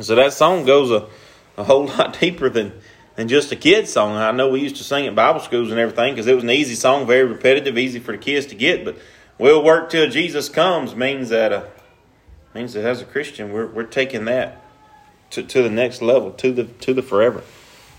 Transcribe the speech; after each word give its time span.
So 0.00 0.14
that 0.14 0.32
song 0.32 0.64
goes 0.64 0.90
a, 0.90 1.06
a 1.60 1.64
whole 1.64 1.86
lot 1.98 2.18
deeper 2.18 2.48
than, 2.48 2.72
than 3.16 3.28
just 3.28 3.52
a 3.52 3.56
kid's 3.56 3.92
song. 3.92 4.16
I 4.16 4.30
know 4.30 4.48
we 4.48 4.60
used 4.60 4.76
to 4.76 4.84
sing 4.84 5.06
at 5.06 5.14
Bible 5.14 5.40
schools 5.40 5.70
and 5.70 5.78
everything 5.78 6.14
because 6.14 6.26
it 6.26 6.34
was 6.34 6.44
an 6.44 6.50
easy 6.50 6.74
song, 6.74 7.06
very 7.06 7.24
repetitive, 7.24 7.76
easy 7.76 7.98
for 7.98 8.12
the 8.12 8.18
kids 8.18 8.46
to 8.46 8.54
get. 8.54 8.84
But 8.84 8.96
we'll 9.38 9.62
work 9.62 9.90
till 9.90 10.08
Jesus 10.08 10.48
comes 10.48 10.94
means 10.94 11.28
that 11.28 11.52
uh, 11.52 11.64
means 12.54 12.72
that 12.72 12.84
as 12.84 13.00
a 13.02 13.04
Christian 13.04 13.52
we're 13.52 13.66
we're 13.66 13.84
taking 13.84 14.24
that 14.26 14.62
to, 15.30 15.42
to 15.42 15.62
the 15.62 15.70
next 15.70 16.02
level, 16.02 16.32
to 16.32 16.52
the 16.52 16.64
to 16.64 16.94
the 16.94 17.02
forever, 17.02 17.42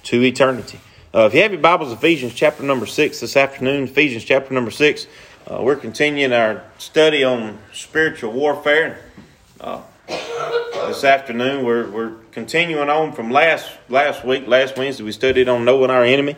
to 0.03 0.21
eternity. 0.23 0.79
Uh, 1.13 1.25
if 1.27 1.33
you 1.35 1.41
have 1.43 1.51
your 1.51 1.61
Bibles, 1.61 1.91
Ephesians 1.91 2.33
chapter 2.33 2.63
number 2.63 2.87
six 2.87 3.19
this 3.19 3.37
afternoon, 3.37 3.83
Ephesians 3.83 4.23
chapter 4.23 4.53
number 4.53 4.71
six. 4.71 5.05
Uh, 5.45 5.61
we're 5.61 5.75
continuing 5.75 6.31
our 6.31 6.63
study 6.77 7.23
on 7.23 7.59
spiritual 7.73 8.31
warfare. 8.31 8.99
Uh, 9.59 9.81
this 10.87 11.03
afternoon, 11.03 11.65
we're, 11.65 11.89
we're 11.89 12.15
continuing 12.31 12.89
on 12.89 13.13
from 13.13 13.31
last 13.31 13.69
last 13.89 14.23
week. 14.23 14.47
Last 14.47 14.77
Wednesday, 14.77 15.03
we 15.03 15.11
studied 15.11 15.49
on 15.49 15.65
knowing 15.65 15.89
our 15.89 16.03
enemy 16.03 16.35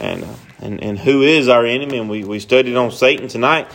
and 0.00 0.24
uh, 0.24 0.34
and, 0.60 0.82
and 0.82 0.98
who 0.98 1.22
is 1.22 1.48
our 1.48 1.64
enemy, 1.64 1.98
and 1.98 2.08
we, 2.08 2.24
we 2.24 2.38
studied 2.40 2.76
on 2.76 2.90
Satan 2.90 3.28
tonight. 3.28 3.68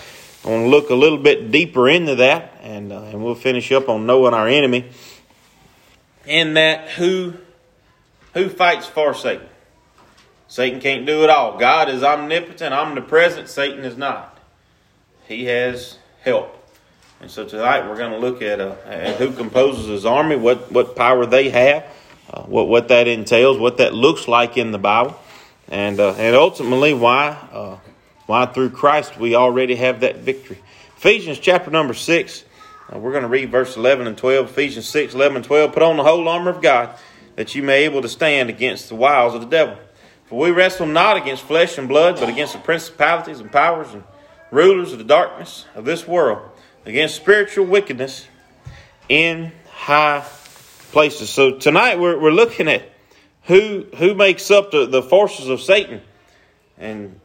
I 0.43 0.49
want 0.49 0.65
to 0.65 0.69
look 0.69 0.89
a 0.89 0.95
little 0.95 1.17
bit 1.17 1.51
deeper 1.51 1.89
into 1.89 2.15
that, 2.15 2.59
and 2.61 2.91
uh, 2.91 3.01
and 3.03 3.23
we'll 3.23 3.35
finish 3.35 3.71
up 3.71 3.89
on 3.89 4.05
knowing 4.05 4.33
our 4.33 4.47
enemy. 4.47 4.89
And 6.25 6.57
that 6.57 6.89
who 6.89 7.33
who 8.33 8.49
fights 8.49 8.87
for 8.87 9.13
Satan? 9.13 9.47
Satan 10.47 10.79
can't 10.79 11.05
do 11.05 11.23
it 11.23 11.29
all. 11.29 11.57
God 11.57 11.89
is 11.89 12.03
omnipotent, 12.03 12.73
omnipresent. 12.73 13.49
Satan 13.49 13.85
is 13.85 13.97
not 13.97 14.39
he 15.29 15.45
has 15.45 15.99
help. 16.21 16.58
And 17.21 17.29
so 17.29 17.43
tonight 17.45 17.85
we're 17.85 17.97
going 17.97 18.13
to 18.13 18.17
look 18.17 18.41
at, 18.41 18.61
uh, 18.61 18.75
at 18.85 19.17
who 19.17 19.33
composes 19.33 19.87
his 19.87 20.05
army, 20.05 20.37
what, 20.37 20.71
what 20.71 20.95
power 20.95 21.25
they 21.25 21.49
have, 21.49 21.83
uh, 22.29 22.43
what, 22.43 22.69
what 22.69 22.87
that 22.87 23.09
entails, 23.09 23.57
what 23.57 23.77
that 23.77 23.93
looks 23.93 24.29
like 24.29 24.57
in 24.57 24.71
the 24.71 24.77
Bible, 24.77 25.19
and, 25.67 25.99
uh, 25.99 26.13
and 26.13 26.33
ultimately 26.33 26.93
why, 26.93 27.31
uh, 27.51 27.77
why 28.25 28.45
through 28.45 28.69
Christ 28.69 29.19
we 29.19 29.35
already 29.35 29.75
have 29.75 29.99
that 29.99 30.19
victory. 30.19 30.59
Ephesians 30.95 31.39
chapter 31.39 31.69
number 31.69 31.93
6, 31.93 32.45
uh, 32.93 32.97
we're 32.97 33.11
going 33.11 33.23
to 33.23 33.29
read 33.29 33.51
verse 33.51 33.75
11 33.75 34.07
and 34.07 34.17
12. 34.17 34.51
Ephesians 34.51 34.87
6, 34.87 35.13
11 35.13 35.37
and 35.37 35.45
12. 35.45 35.73
Put 35.73 35.83
on 35.83 35.97
the 35.97 36.03
whole 36.03 36.25
armor 36.25 36.51
of 36.51 36.61
God 36.61 36.95
that 37.35 37.53
you 37.53 37.61
may 37.61 37.81
be 37.81 37.85
able 37.91 38.01
to 38.01 38.09
stand 38.09 38.49
against 38.49 38.87
the 38.87 38.95
wiles 38.95 39.35
of 39.35 39.41
the 39.41 39.47
devil. 39.47 39.77
For 40.27 40.39
we 40.39 40.51
wrestle 40.51 40.85
not 40.85 41.17
against 41.17 41.43
flesh 41.43 41.77
and 41.77 41.87
blood, 41.89 42.17
but 42.17 42.29
against 42.29 42.53
the 42.53 42.59
principalities 42.59 43.41
and 43.41 43.51
powers 43.51 43.93
and 43.93 44.03
rulers 44.51 44.93
of 44.93 44.99
the 44.99 45.03
darkness 45.03 45.65
of 45.75 45.83
this 45.83 46.07
world, 46.07 46.49
against 46.85 47.15
spiritual 47.15 47.65
wickedness 47.65 48.27
in 49.07 49.51
high 49.71 50.25
places. 50.91 51.29
So 51.29 51.57
tonight 51.57 51.99
we're, 51.99 52.19
we're 52.19 52.31
looking 52.31 52.67
at 52.67 52.83
who 53.43 53.85
who 53.97 54.13
makes 54.13 54.51
up 54.51 54.71
the, 54.71 54.85
the 54.85 55.01
forces 55.01 55.47
of 55.47 55.61
Satan. 55.61 56.01
And 56.77 57.19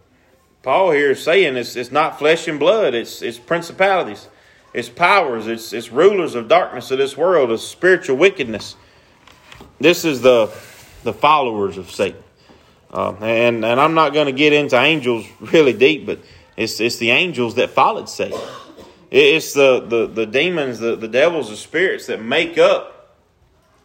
Paul 0.63 0.91
here 0.93 1.11
is 1.11 1.23
saying 1.23 1.57
it's, 1.57 1.77
it's 1.77 1.93
not 1.93 2.19
flesh 2.19 2.49
and 2.49 2.59
blood, 2.59 2.95
it's, 2.95 3.21
it's 3.21 3.39
principalities, 3.39 4.29
it's 4.73 4.89
powers, 4.89 5.47
it's, 5.47 5.75
it's 5.75 5.93
rulers 5.93 6.35
of 6.35 6.49
darkness 6.49 6.91
of 6.91 6.99
this 6.99 7.17
world, 7.17 7.53
it's 7.53 7.63
spiritual 7.63 8.17
wickedness. 8.17 8.75
This 9.79 10.07
is 10.07 10.23
the, 10.23 10.47
the 11.03 11.13
followers 11.13 11.77
of 11.77 11.91
Satan. 11.91 12.23
Uh, 12.91 13.13
and, 13.21 13.65
and 13.65 13.79
I'm 13.79 13.95
not 13.95 14.15
going 14.15 14.27
to 14.27 14.33
get 14.33 14.53
into 14.55 14.81
angels 14.81 15.27
really 15.41 15.75
deep, 15.75 16.07
but 16.07 16.21
it's, 16.57 16.81
it's 16.81 16.97
the 16.97 17.11
angels 17.11 17.57
that 17.57 17.71
followed 17.71 18.09
Satan. 18.09 18.41
It's 19.17 19.53
the, 19.53 19.79
the, 19.79 20.09
the 20.09 20.27
demons, 20.27 20.81
the, 20.81 20.97
the 20.97 21.07
devils, 21.07 21.49
the 21.49 21.57
spirits 21.57 22.07
that 22.07 22.21
make 22.21 22.59
up 22.59 23.17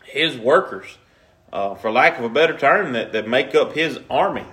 his 0.04 0.36
workers, 0.36 0.98
uh, 1.54 1.76
for 1.76 1.92
lack 1.92 2.18
of 2.18 2.24
a 2.24 2.30
better 2.30 2.58
term, 2.58 2.94
that, 2.94 3.12
that 3.12 3.28
make 3.28 3.54
up 3.54 3.74
his 3.74 4.00
army. 4.10 4.44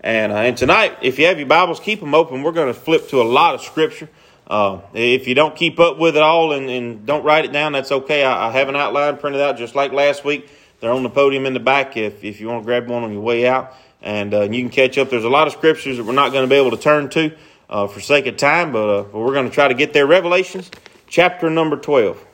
And, 0.00 0.32
uh, 0.32 0.38
and 0.38 0.56
tonight, 0.56 0.98
if 1.02 1.20
you 1.20 1.26
have 1.26 1.38
your 1.38 1.46
Bibles, 1.46 1.78
keep 1.78 2.00
them 2.00 2.16
open. 2.16 2.42
We're 2.42 2.50
going 2.50 2.66
to 2.66 2.74
flip 2.74 3.08
to 3.10 3.22
a 3.22 3.22
lot 3.22 3.54
of 3.54 3.60
Scripture. 3.60 4.08
Uh, 4.48 4.80
if 4.92 5.28
you 5.28 5.36
don't 5.36 5.54
keep 5.54 5.78
up 5.78 6.00
with 6.00 6.16
it 6.16 6.22
all 6.22 6.50
and, 6.50 6.68
and 6.68 7.06
don't 7.06 7.22
write 7.22 7.44
it 7.44 7.52
down, 7.52 7.70
that's 7.70 7.92
okay. 7.92 8.24
I, 8.24 8.48
I, 8.48 8.50
have 8.50 8.68
an 8.68 8.74
outline 8.74 9.18
printed 9.18 9.40
out 9.40 9.56
just 9.56 9.76
like 9.76 9.92
last 9.92 10.24
week. 10.24 10.50
They're 10.80 10.90
on 10.90 11.04
the 11.04 11.10
podium 11.10 11.46
in 11.46 11.54
the 11.54 11.60
back 11.60 11.96
if, 11.96 12.24
if 12.24 12.40
you 12.40 12.48
want 12.48 12.62
to 12.62 12.66
grab 12.66 12.88
one 12.88 13.04
on 13.04 13.12
your 13.12 13.22
way 13.22 13.46
out. 13.46 13.72
And 14.02 14.34
uh, 14.34 14.40
you 14.40 14.60
can 14.60 14.70
catch 14.70 14.98
up. 14.98 15.10
There's 15.10 15.22
a 15.22 15.28
lot 15.28 15.46
of 15.46 15.52
scriptures 15.52 15.98
that 15.98 16.04
we're 16.04 16.12
not 16.12 16.32
going 16.32 16.42
to 16.42 16.52
be 16.52 16.56
able 16.56 16.72
to 16.72 16.82
turn 16.82 17.08
to 17.10 17.36
uh, 17.68 17.86
for 17.86 18.00
sake 18.00 18.26
of 18.26 18.36
time, 18.36 18.72
but, 18.72 18.88
uh, 18.88 19.02
but 19.04 19.18
we're 19.18 19.32
going 19.32 19.48
to 19.48 19.54
try 19.54 19.68
to 19.68 19.74
get 19.74 19.92
there. 19.92 20.06
Revelations 20.06 20.70
chapter 21.06 21.48
number 21.48 21.76
12. 21.76 22.24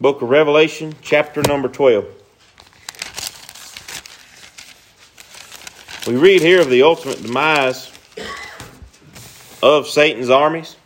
Book 0.00 0.20
of 0.20 0.28
Revelation, 0.28 0.94
chapter 1.02 1.42
number 1.42 1.68
12. 1.68 2.04
We 6.06 6.16
read 6.16 6.40
here 6.40 6.60
of 6.60 6.70
the 6.70 6.82
ultimate 6.82 7.22
demise 7.22 7.90
of 9.62 9.88
Satan's 9.88 10.30
armies. 10.30 10.76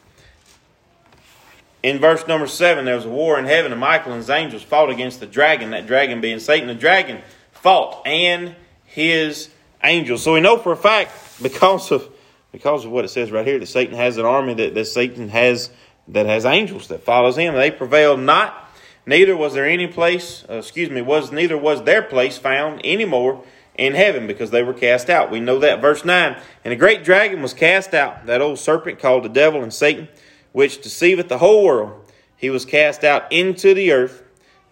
In 1.83 1.99
verse 1.99 2.27
number 2.27 2.47
7, 2.47 2.85
there 2.85 2.97
was 2.97 3.05
a 3.07 3.11
war 3.11 3.39
in 3.39 3.47
heaven, 3.47 3.73
and 3.73 3.81
Michael 3.81 4.13
and 4.13 4.21
his 4.21 4.31
angels 4.31 4.63
fought 4.63 4.91
against 4.91 5.21
the 5.21 5.27
dragon, 5.27 5.71
that 5.71 5.87
dragon 5.87 6.21
being 6.21 6.39
Satan. 6.39 6.69
The 6.69 6.75
dragon 6.75 7.23
fought 7.53 8.07
and 8.07 8.55
his 8.85 9.51
angels. 9.83 10.23
So 10.23 10.35
we 10.35 10.41
know 10.41 10.59
for 10.59 10.73
a 10.73 10.77
fact, 10.77 11.13
because 11.43 11.91
of 11.91 12.09
because 12.53 12.85
of 12.85 12.91
what 12.91 13.05
it 13.05 13.09
says 13.09 13.31
right 13.31 13.47
here 13.47 13.59
that 13.59 13.67
Satan 13.67 13.95
has 13.95 14.17
an 14.17 14.27
army 14.27 14.55
that, 14.55 14.75
that 14.75 14.87
Satan 14.87 15.29
has 15.29 15.71
that 16.09 16.27
has 16.27 16.45
angels 16.45 16.89
that 16.89 17.05
follows 17.05 17.37
him. 17.37 17.55
They 17.55 17.71
prevailed 17.71 18.21
not. 18.21 18.69
Neither 19.07 19.37
was 19.37 19.55
there 19.55 19.67
any 19.67 19.87
place, 19.87 20.45
uh, 20.49 20.55
excuse 20.55 20.91
me, 20.91 21.03
was 21.03 21.33
neither 21.33 21.57
was 21.57 21.85
their 21.85 22.03
place 22.03 22.37
found 22.37 22.85
anymore 22.85 23.45
in 23.77 23.95
heaven 23.95 24.27
because 24.27 24.51
they 24.51 24.63
were 24.63 24.75
cast 24.75 25.09
out. 25.09 25.31
We 25.31 25.41
know 25.41 25.59
that. 25.61 25.81
Verse 25.81 26.05
9. 26.05 26.37
And 26.65 26.73
a 26.73 26.77
great 26.77 27.05
dragon 27.05 27.41
was 27.43 27.55
cast 27.55 27.95
out, 27.95 28.27
that 28.27 28.41
old 28.41 28.59
serpent 28.59 28.99
called 28.99 29.25
the 29.25 29.29
devil 29.29 29.63
and 29.63 29.73
Satan, 29.73 30.09
which 30.53 30.83
deceiveth 30.83 31.29
the 31.29 31.39
whole 31.39 31.65
world. 31.65 32.13
He 32.37 32.51
was 32.51 32.65
cast 32.65 33.05
out 33.05 33.31
into 33.33 33.75
the 33.75 33.93
earth, 33.93 34.23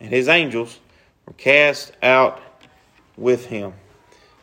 and 0.01 0.11
his 0.11 0.29
angels 0.29 0.79
were 1.27 1.35
cast 1.35 1.93
out 2.03 2.41
with 3.17 3.47
him. 3.47 3.75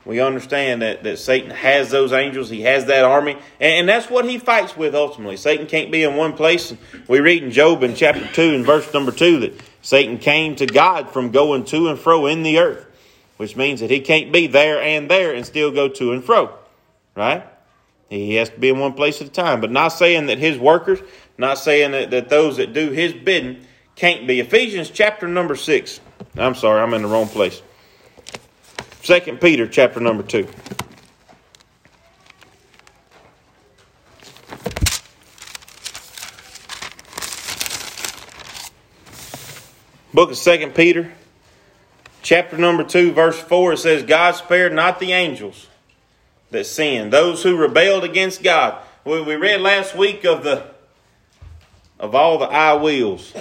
We 0.06 0.20
understand 0.20 0.84
that, 0.84 1.04
that 1.04 1.18
Satan 1.18 1.50
has 1.50 1.90
those 1.90 2.14
angels, 2.14 2.48
he 2.50 2.62
has 2.62 2.86
that 2.86 3.04
army, 3.04 3.34
and, 3.60 3.74
and, 3.74 3.90
that's 3.90 4.08
what 4.08 4.26
he 4.26 4.38
fights 4.38 4.78
with 4.78 4.94
ultimately. 4.94 5.36
Satan 5.36 5.66
can't 5.66 5.92
be 5.92 6.04
in 6.04 6.16
one 6.16 6.34
place. 6.34 6.74
We 7.08 7.20
read 7.22 7.42
in 7.42 7.50
Job 7.50 7.82
in 7.82 7.96
chapter 7.96 8.28
2 8.28 8.54
and 8.54 8.66
verse 8.66 8.94
number 8.94 9.12
2 9.12 9.40
that 9.40 9.54
Satan 9.82 10.20
came 10.20 10.56
to 10.58 10.68
God 10.68 11.10
from 11.10 11.32
going 11.32 11.66
to 11.66 11.90
and 11.90 11.98
fro 11.98 12.28
in 12.28 12.44
the 12.44 12.60
earth, 12.60 12.86
which 13.38 13.56
means 13.56 13.80
that 13.80 13.90
he 13.90 14.00
can't 14.00 14.32
be 14.32 14.46
there 14.46 14.80
and 14.80 15.10
there 15.10 15.34
and 15.34 15.44
still 15.44 15.72
go 15.72 15.88
to 15.90 16.12
and 16.12 16.24
fro, 16.24 16.54
right? 17.16 17.44
He 18.10 18.36
has 18.36 18.52
to 18.52 18.60
be 18.60 18.70
in 18.70 18.78
one 18.78 18.94
place 18.94 19.22
at 19.22 19.28
a 19.28 19.32
time, 19.32 19.60
but 19.60 19.72
not 19.72 19.90
saying 19.90 20.28
that 20.28 20.38
his 20.38 20.60
workers, 20.60 21.00
not 21.40 21.58
saying 21.58 21.92
that, 21.92 22.12
that 22.12 22.30
those 22.30 22.58
that 22.58 22.74
do 22.74 22.92
his 22.92 23.14
bidding 23.14 23.66
can't 23.96 24.28
be. 24.28 24.40
Ephesians 24.40 24.92
chapter 24.92 25.28
number 25.28 25.56
6. 25.56 26.00
I'm 26.38 26.54
sorry, 26.54 26.82
I'm 26.82 26.94
in 26.94 27.02
the 27.02 27.08
wrong 27.08 27.28
place. 27.28 27.62
Second 29.06 29.40
Peter 29.40 29.68
chapter 29.68 30.00
number 30.00 30.24
two. 30.24 30.48
Book 40.12 40.32
of 40.32 40.38
Second 40.38 40.74
Peter, 40.74 41.12
chapter 42.24 42.58
number 42.58 42.84
two, 42.84 43.12
verse 43.12 43.40
four. 43.40 43.74
It 43.74 43.78
says, 43.78 44.02
"God 44.02 44.32
spared 44.32 44.74
not 44.74 45.00
the 45.00 45.12
angels 45.12 45.68
that 46.50 46.66
sinned, 46.66 47.14
those 47.14 47.44
who 47.44 47.56
rebelled 47.56 48.04
against 48.04 48.42
God." 48.42 48.82
We, 49.04 49.22
we 49.22 49.36
read 49.36 49.62
last 49.62 49.96
week 49.96 50.24
of 50.24 50.44
the 50.44 50.64
of 52.00 52.16
all 52.16 52.40
the 52.40 52.46
I 52.46 52.74
wills 52.74 53.34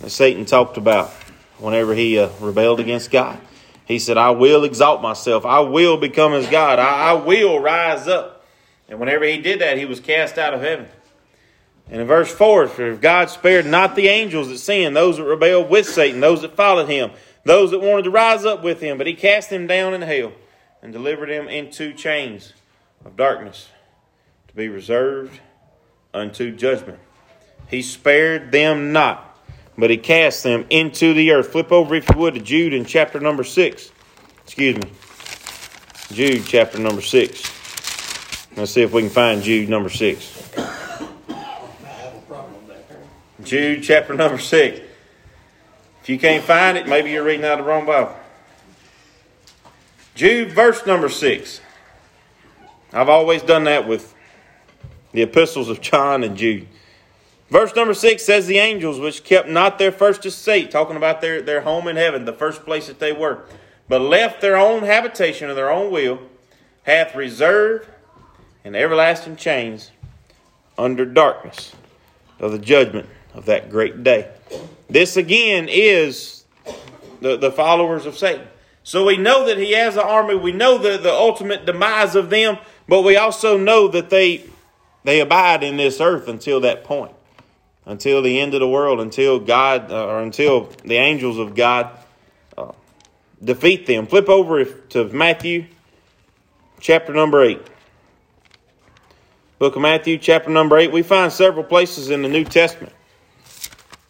that 0.00 0.10
Satan 0.10 0.44
talked 0.44 0.76
about 0.76 1.10
whenever 1.58 1.96
he 1.96 2.16
uh, 2.16 2.28
rebelled 2.38 2.78
against 2.78 3.10
God. 3.10 3.40
He 3.84 3.98
said, 3.98 4.16
I 4.16 4.30
will 4.30 4.64
exalt 4.64 5.02
myself. 5.02 5.44
I 5.44 5.60
will 5.60 5.96
become 5.96 6.32
as 6.32 6.46
God. 6.48 6.78
I, 6.78 7.10
I 7.10 7.12
will 7.14 7.60
rise 7.60 8.06
up. 8.08 8.44
And 8.88 9.00
whenever 9.00 9.24
he 9.24 9.38
did 9.38 9.60
that, 9.60 9.78
he 9.78 9.84
was 9.84 10.00
cast 10.00 10.38
out 10.38 10.54
of 10.54 10.60
heaven. 10.60 10.86
And 11.90 12.00
in 12.00 12.06
verse 12.06 12.32
4, 12.32 12.68
for 12.68 12.96
God 12.96 13.28
spared 13.28 13.66
not 13.66 13.96
the 13.96 14.08
angels 14.08 14.48
that 14.48 14.58
sinned, 14.58 14.96
those 14.96 15.16
that 15.16 15.24
rebelled 15.24 15.68
with 15.68 15.86
Satan, 15.86 16.20
those 16.20 16.42
that 16.42 16.56
followed 16.56 16.88
him, 16.88 17.10
those 17.44 17.70
that 17.72 17.80
wanted 17.80 18.04
to 18.04 18.10
rise 18.10 18.44
up 18.44 18.62
with 18.62 18.80
him, 18.80 18.98
but 18.98 19.06
he 19.06 19.14
cast 19.14 19.50
them 19.50 19.66
down 19.66 19.94
in 19.94 20.02
hell 20.02 20.32
and 20.80 20.92
delivered 20.92 21.28
them 21.28 21.48
into 21.48 21.92
chains 21.92 22.52
of 23.04 23.16
darkness 23.16 23.68
to 24.48 24.54
be 24.54 24.68
reserved 24.68 25.40
unto 26.14 26.54
judgment. 26.54 26.98
He 27.68 27.82
spared 27.82 28.52
them 28.52 28.92
not 28.92 29.31
but 29.82 29.90
he 29.90 29.96
cast 29.96 30.44
them 30.44 30.64
into 30.70 31.12
the 31.12 31.32
earth. 31.32 31.48
Flip 31.48 31.72
over, 31.72 31.96
if 31.96 32.08
you 32.08 32.16
would, 32.16 32.34
to 32.34 32.40
Jude 32.40 32.72
in 32.72 32.84
chapter 32.84 33.18
number 33.18 33.42
6. 33.42 33.90
Excuse 34.44 34.76
me. 34.76 34.88
Jude 36.12 36.44
chapter 36.46 36.78
number 36.78 37.02
6. 37.02 38.48
Let's 38.56 38.70
see 38.70 38.82
if 38.82 38.92
we 38.92 39.02
can 39.02 39.10
find 39.10 39.42
Jude 39.42 39.68
number 39.68 39.88
6. 39.88 40.50
Jude 43.42 43.82
chapter 43.82 44.14
number 44.14 44.38
6. 44.38 44.78
If 46.02 46.08
you 46.08 46.16
can't 46.16 46.44
find 46.44 46.78
it, 46.78 46.86
maybe 46.86 47.10
you're 47.10 47.24
reading 47.24 47.44
out 47.44 47.58
of 47.58 47.64
the 47.64 47.68
wrong 47.68 47.84
Bible. 47.84 48.14
Jude, 50.14 50.52
verse 50.52 50.86
number 50.86 51.08
6. 51.08 51.60
I've 52.92 53.08
always 53.08 53.42
done 53.42 53.64
that 53.64 53.88
with 53.88 54.14
the 55.10 55.22
epistles 55.22 55.68
of 55.68 55.80
John 55.80 56.22
and 56.22 56.36
Jude. 56.36 56.68
Verse 57.52 57.76
number 57.76 57.92
6 57.92 58.24
says, 58.24 58.46
The 58.46 58.56
angels 58.56 58.98
which 58.98 59.24
kept 59.24 59.46
not 59.46 59.78
their 59.78 59.92
first 59.92 60.24
estate, 60.24 60.70
talking 60.70 60.96
about 60.96 61.20
their, 61.20 61.42
their 61.42 61.60
home 61.60 61.86
in 61.86 61.96
heaven, 61.96 62.24
the 62.24 62.32
first 62.32 62.64
place 62.64 62.86
that 62.86 62.98
they 62.98 63.12
were, 63.12 63.44
but 63.88 64.00
left 64.00 64.40
their 64.40 64.56
own 64.56 64.84
habitation 64.84 65.50
of 65.50 65.56
their 65.56 65.70
own 65.70 65.92
will, 65.92 66.18
hath 66.84 67.14
reserved 67.14 67.86
in 68.64 68.74
everlasting 68.74 69.36
chains 69.36 69.90
under 70.78 71.04
darkness 71.04 71.76
of 72.38 72.52
the 72.52 72.58
judgment 72.58 73.06
of 73.34 73.44
that 73.44 73.68
great 73.68 74.02
day. 74.02 74.32
This 74.88 75.18
again 75.18 75.68
is 75.68 76.46
the, 77.20 77.36
the 77.36 77.52
followers 77.52 78.06
of 78.06 78.16
Satan. 78.16 78.46
So 78.82 79.04
we 79.04 79.18
know 79.18 79.44
that 79.44 79.58
he 79.58 79.72
has 79.72 79.96
an 79.96 80.04
army. 80.04 80.36
We 80.36 80.52
know 80.52 80.78
the, 80.78 80.96
the 80.96 81.12
ultimate 81.12 81.66
demise 81.66 82.14
of 82.14 82.30
them, 82.30 82.56
but 82.88 83.02
we 83.02 83.18
also 83.18 83.58
know 83.58 83.88
that 83.88 84.08
they 84.08 84.44
they 85.04 85.20
abide 85.20 85.62
in 85.62 85.76
this 85.76 86.00
earth 86.00 86.28
until 86.28 86.60
that 86.60 86.84
point, 86.84 87.12
until 87.84 88.22
the 88.22 88.40
end 88.40 88.54
of 88.54 88.60
the 88.60 88.68
world, 88.68 89.00
until 89.00 89.38
God 89.38 89.90
uh, 89.90 90.06
or 90.06 90.20
until 90.20 90.70
the 90.84 90.96
angels 90.96 91.38
of 91.38 91.54
God 91.54 91.90
uh, 92.56 92.72
defeat 93.42 93.86
them. 93.86 94.06
Flip 94.06 94.28
over 94.28 94.64
to 94.64 95.04
Matthew 95.04 95.66
chapter 96.80 97.12
number 97.12 97.44
eight. 97.44 97.66
Book 99.62 99.76
of 99.76 99.82
Matthew, 99.82 100.18
chapter 100.18 100.50
number 100.50 100.76
8, 100.76 100.90
we 100.90 101.02
find 101.02 101.32
several 101.32 101.62
places 101.62 102.10
in 102.10 102.22
the 102.22 102.28
New 102.28 102.42
Testament 102.42 102.92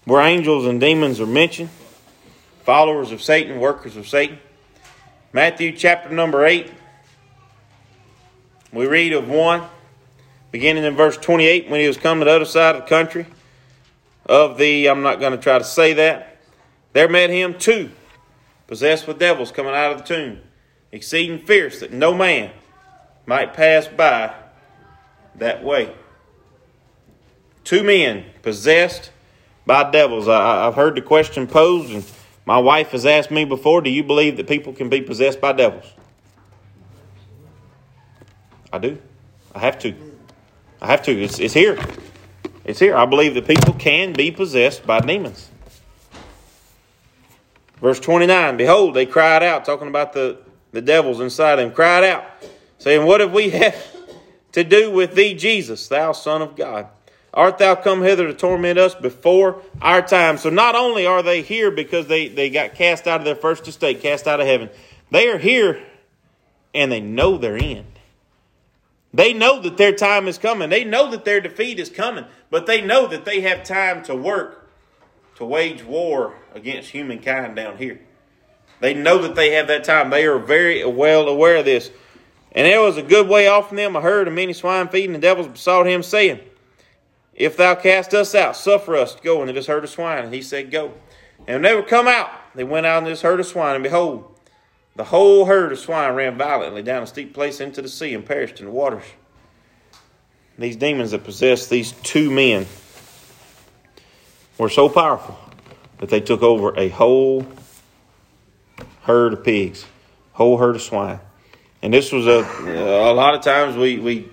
where 0.06 0.22
angels 0.22 0.64
and 0.64 0.80
demons 0.80 1.20
are 1.20 1.26
mentioned, 1.26 1.69
followers 2.64 3.12
of 3.12 3.20
Satan, 3.20 3.60
workers 3.60 3.98
of 3.98 4.08
Satan. 4.08 4.38
Matthew, 5.34 5.76
chapter 5.76 6.08
number 6.08 6.46
8, 6.46 6.72
we 8.72 8.86
read 8.86 9.12
of 9.12 9.28
one, 9.28 9.62
beginning 10.52 10.84
in 10.84 10.96
verse 10.96 11.19
28, 11.19 11.69
when 11.69 11.80
he 11.80 11.86
was 11.86 11.98
come 11.98 12.20
to 12.20 12.24
the 12.24 12.30
other 12.30 12.46
side 12.46 12.74
of 12.74 12.84
the 12.84 12.88
country 12.88 13.26
of 14.32 14.56
the, 14.56 14.88
I'm 14.88 15.02
not 15.02 15.20
going 15.20 15.32
to 15.32 15.38
try 15.38 15.58
to 15.58 15.64
say 15.64 15.93
that, 15.93 16.38
there 16.94 17.06
met 17.06 17.29
him 17.29 17.58
two, 17.58 17.90
possessed 18.67 19.06
with 19.06 19.19
devils 19.19 19.52
coming 19.52 19.75
out 19.75 19.93
of 19.93 19.99
the 19.99 20.05
tomb, 20.05 20.40
exceeding 20.90 21.38
fierce, 21.38 21.81
that 21.81 21.93
no 21.93 22.14
man 22.14 22.50
might 23.26 23.52
pass 23.52 23.87
by 23.87 24.34
that 25.34 25.62
way. 25.62 25.94
Two 27.62 27.84
men 27.84 28.25
possessed 28.40 29.11
by 29.67 29.90
devils. 29.90 30.29
I, 30.29 30.64
have 30.64 30.76
heard 30.76 30.94
the 30.94 31.02
question 31.02 31.46
posed, 31.46 31.93
and 31.93 32.05
my 32.46 32.58
wife 32.58 32.93
has 32.93 33.05
asked 33.05 33.31
me 33.31 33.44
before 33.44 33.82
do 33.82 33.90
you 33.90 34.02
believe 34.02 34.38
that 34.38 34.49
people 34.49 34.73
can 34.73 34.88
be 34.88 35.02
possessed 35.02 35.43
by 35.43 35.52
devils? 35.52 35.93
I 38.73 38.79
do. 38.79 38.99
I 39.55 39.58
have 39.58 39.79
to. 39.81 39.94
I 40.81 40.87
have 40.87 41.02
to. 41.02 41.23
It's, 41.23 41.38
it's 41.38 41.52
here. 41.52 41.79
It's 42.64 42.79
here. 42.79 42.97
I 42.97 43.06
believe 43.06 43.35
that 43.35 43.47
people 43.47 43.75
can 43.75 44.12
be 44.12 44.31
possessed 44.31 44.87
by 44.87 45.00
demons. 45.00 45.50
Verse 47.81 47.99
29 47.99 48.56
Behold, 48.56 48.94
they 48.94 49.06
cried 49.06 49.43
out, 49.43 49.64
talking 49.64 49.88
about 49.88 50.12
the, 50.12 50.38
the 50.70 50.81
devils 50.81 51.20
inside 51.20 51.56
them, 51.56 51.73
cried 51.73 52.05
out, 52.05 52.25
saying, 52.79 53.06
What 53.06 53.20
have 53.20 53.32
we 53.32 53.50
had? 53.50 53.75
to 54.53 54.64
do 54.64 54.91
with 54.91 55.14
thee, 55.14 55.35
Jesus, 55.35 55.88
thou 55.88 56.12
Son 56.12 56.43
of 56.43 56.56
God? 56.56 56.87
Art 57.35 57.59
thou 57.59 57.75
come 57.75 58.03
hither 58.03 58.26
to 58.26 58.35
torment 58.35 58.79
us 58.79 58.94
before 58.94 59.62
our 59.81 60.03
time? 60.03 60.37
So 60.37 60.50
not 60.50 60.75
only 60.75 61.06
are 61.06 61.23
they 61.23 61.41
here 61.41 61.70
because 61.70 62.06
they, 62.06 62.29
they 62.29 62.50
got 62.50 62.75
cast 62.75 63.06
out 63.06 63.20
of 63.20 63.25
their 63.25 63.35
first 63.35 63.67
estate, 63.67 64.03
cast 64.03 64.29
out 64.29 64.41
of 64.41 64.47
heaven, 64.47 64.69
they 65.11 65.29
are 65.29 65.38
here 65.38 65.82
and 66.75 66.93
they 66.93 67.00
know 67.00 67.38
they're 67.38 67.56
end. 67.56 67.87
They 69.14 69.35
know 69.35 69.61
that 69.61 69.76
their 69.76 69.93
time 69.93 70.26
is 70.26 70.38
coming. 70.38 70.70
They 70.70 70.85
know 70.85 71.11
that 71.11 71.25
their 71.25 71.41
defeat 71.41 71.79
is 71.79 71.91
coming, 71.91 72.25
but 72.50 72.67
they 72.67 72.81
know 72.81 73.06
that 73.09 73.25
they 73.25 73.43
have 73.43 73.62
time 73.62 74.03
to 74.05 74.14
work 74.14 74.70
to 75.37 75.44
wage 75.44 75.85
war 75.85 76.35
against 76.55 76.91
humankind 76.91 77.56
down 77.56 77.76
here. 77.76 78.00
They 78.81 78.94
know 78.94 79.19
that 79.23 79.35
they 79.35 79.53
have 79.53 79.69
that 79.69 79.85
time. 79.85 80.11
They 80.11 80.26
are 80.26 80.38
very 80.38 80.85
well 80.85 81.29
aware 81.29 81.56
of 81.56 81.64
this. 81.64 81.91
And 82.53 82.67
there 82.67 82.81
was 82.81 82.97
a 82.97 83.03
good 83.03 83.29
way 83.29 83.47
off 83.47 83.69
from 83.69 83.76
them 83.76 83.97
a 83.97 84.00
herd 84.00 84.29
of 84.29 84.35
many 84.35 84.53
swine 84.53 84.88
feeding, 84.88 85.12
the 85.12 85.19
devils 85.19 85.47
besought 85.47 85.87
him, 85.87 86.03
saying, 86.03 86.41
If 87.35 87.56
thou 87.56 87.75
cast 87.75 88.12
us 88.12 88.35
out, 88.35 88.56
suffer 88.56 88.97
us 88.97 89.15
to 89.15 89.23
go 89.23 89.41
into 89.41 89.53
this 89.53 89.67
herd 89.67 89.85
of 89.85 89.91
swine. 89.91 90.25
And 90.25 90.35
he 90.35 90.43
said, 90.43 90.70
Go. 90.70 90.93
And 91.47 91.56
when 91.56 91.62
they 91.62 91.75
were 91.75 91.82
come 91.82 92.08
out, 92.08 92.31
they 92.55 92.65
went 92.65 92.87
out 92.87 93.03
in 93.03 93.08
this 93.08 93.23
herd 93.23 93.41
of 93.41 93.47
swine, 93.47 93.76
and 93.76 93.85
behold, 93.85 94.31
the 94.97 95.05
whole 95.05 95.47
herd 95.47 95.73
of 95.73 95.79
swine 95.79 96.15
ran 96.15 96.37
violently 96.37 96.83
down 96.83 97.03
a 97.03 97.06
steep 97.06 97.33
place 97.33 97.61
into 97.61 97.83
the 97.83 97.89
sea 97.89 98.15
and 98.15 98.25
perished 98.25 98.61
in 98.61 98.67
the 98.67 98.73
waters. 98.73 99.05
These 100.59 100.77
demons 100.77 101.12
that 101.12 101.25
possessed 101.25 101.71
these 101.71 101.93
two 102.03 102.31
men 102.31 102.67
were 104.59 104.69
so 104.69 104.89
powerful 104.89 105.39
that 105.99 106.11
they 106.11 106.21
took 106.21 106.43
over 106.43 106.79
a 106.79 106.89
whole 106.89 107.47
herd 109.03 109.33
of 109.33 109.44
pigs, 109.44 109.87
whole 110.33 110.59
herd 110.59 110.77
of 110.77 110.83
swine. 110.83 111.21
And 111.81 111.93
this 111.93 112.12
was 112.12 112.27
a 112.27 112.41
a 113.11 113.12
lot 113.12 113.35
of 113.35 113.41
times 113.41 113.77
we 113.77 113.99
we 113.99 114.29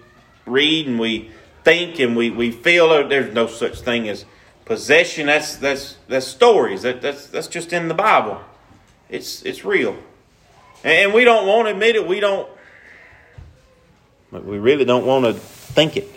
read 0.45 0.87
and 0.87 0.99
we 0.99 1.31
think 1.63 1.99
and 1.99 2.15
we, 2.15 2.29
we 2.29 2.51
feel 2.51 3.07
there's 3.07 3.33
no 3.33 3.47
such 3.47 3.79
thing 3.81 4.09
as 4.09 4.25
possession. 4.65 5.27
That's 5.27 5.55
that's 5.57 5.97
that's 6.07 6.27
stories. 6.27 6.83
That 6.83 7.01
that's 7.01 7.27
that's 7.27 7.47
just 7.47 7.73
in 7.73 7.87
the 7.87 7.93
Bible. 7.93 8.41
It's 9.09 9.41
it's 9.43 9.65
real, 9.65 9.97
and 10.83 11.13
we 11.13 11.23
don't 11.23 11.47
want 11.47 11.67
to 11.67 11.71
admit 11.71 11.95
it. 11.95 12.07
We 12.07 12.19
don't. 12.19 12.49
We 14.31 14.59
really 14.59 14.85
don't 14.85 15.05
want 15.05 15.25
to 15.25 15.33
think 15.33 15.97
it. 15.97 16.09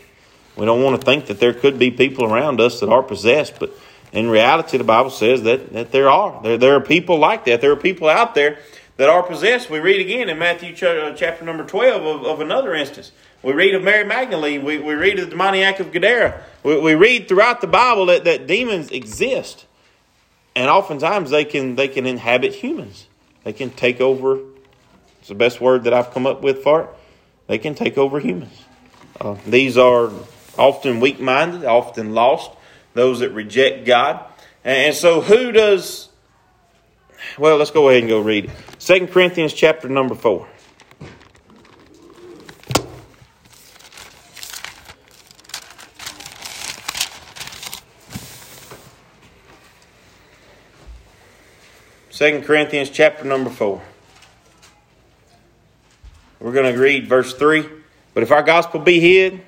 We 0.56 0.67
don't 0.67 0.82
want 0.82 1.00
to 1.00 1.05
think 1.05 1.26
that 1.26 1.41
there 1.41 1.55
could 1.55 1.79
be 1.79 1.91
people 1.91 2.25
around 2.25 2.61
us 2.61 2.81
that 2.81 2.91
are 2.91 3.03
possessed, 3.03 3.59
but 3.59 3.73
in 4.12 4.29
reality, 4.29 4.76
the 4.76 4.85
Bible 4.85 5.11
says 5.11 5.43
that, 5.44 5.73
that 5.73 5.93
there 5.93 6.11
are. 6.11 6.43
There, 6.43 6.59
there 6.59 6.75
are 6.76 6.81
people 6.81 7.19
like 7.19 7.47
that. 7.47 7.62
There 7.62 7.73
are 7.73 7.76
people 7.76 8.09
out 8.09 8.35
there 8.35 8.59
that 8.99 9.09
are 9.09 9.23
possessed. 9.23 9.70
We 9.70 9.79
read 9.79 10.00
again 10.00 10.29
in 10.29 10.38
Matthew 10.38 10.75
uh, 10.87 11.15
chapter 11.15 11.44
number 11.44 11.65
12 11.65 12.03
of, 12.03 12.26
of 12.26 12.41
another 12.41 12.75
instance. 12.75 13.12
We 13.43 13.55
read 13.55 13.75
of 13.75 13.82
Mary 13.82 14.05
Magdalene. 14.05 14.65
We, 14.65 14.79
we 14.79 14.94
read 14.94 15.19
of 15.19 15.25
the 15.25 15.31
demoniac 15.31 15.81
of 15.81 15.91
Gadara. 15.91 16.44
We, 16.62 16.79
we 16.79 16.94
read 16.94 17.26
throughout 17.26 17.62
the 17.62 17.67
Bible 17.67 18.06
that, 18.06 18.25
that 18.25 18.47
demons 18.47 18.91
exist. 18.91 19.65
And 20.55 20.69
oftentimes 20.69 21.31
they 21.31 21.47
can, 21.47 21.76
they 21.76 21.88
can 21.88 22.05
inhabit 22.06 22.55
humans. 22.55 23.06
They 23.44 23.55
can 23.55 23.70
take 23.70 24.00
over, 24.00 24.41
it's 25.22 25.29
the 25.29 25.36
best 25.36 25.60
word 25.60 25.84
that 25.84 25.94
I've 25.94 26.10
come 26.10 26.26
up 26.26 26.43
with 26.43 26.64
for 26.64 26.82
it. 26.82 26.88
They 27.46 27.58
can 27.58 27.76
take 27.76 27.96
over 27.96 28.19
humans. 28.19 28.60
Uh, 29.20 29.36
these 29.46 29.79
are 29.79 30.10
often 30.58 30.98
weak 30.98 31.20
minded, 31.20 31.64
often 31.64 32.12
lost, 32.12 32.50
those 32.94 33.20
that 33.20 33.31
reject 33.31 33.84
God. 33.84 34.24
And 34.64 34.93
so, 34.96 35.20
who 35.20 35.52
does 35.52 36.08
well, 37.38 37.56
let's 37.56 37.70
go 37.70 37.88
ahead 37.88 38.02
and 38.02 38.10
go 38.10 38.19
read 38.19 38.46
it. 38.46 38.50
2 38.81 39.06
Corinthians 39.06 39.52
chapter 39.52 39.88
number 39.88 40.17
4. 40.17 40.48
Second 52.10 52.43
Corinthians 52.43 52.91
chapter 52.91 53.24
number 53.24 53.50
4. 53.50 53.82
We're 56.53 56.63
going 56.63 56.75
to 56.75 56.81
read 56.82 57.09
verse 57.09 57.32
3. 57.32 57.67
But 58.13 58.23
if 58.23 58.31
our 58.31 58.43
gospel 58.43 58.79
be 58.79 59.01
hid, 59.01 59.41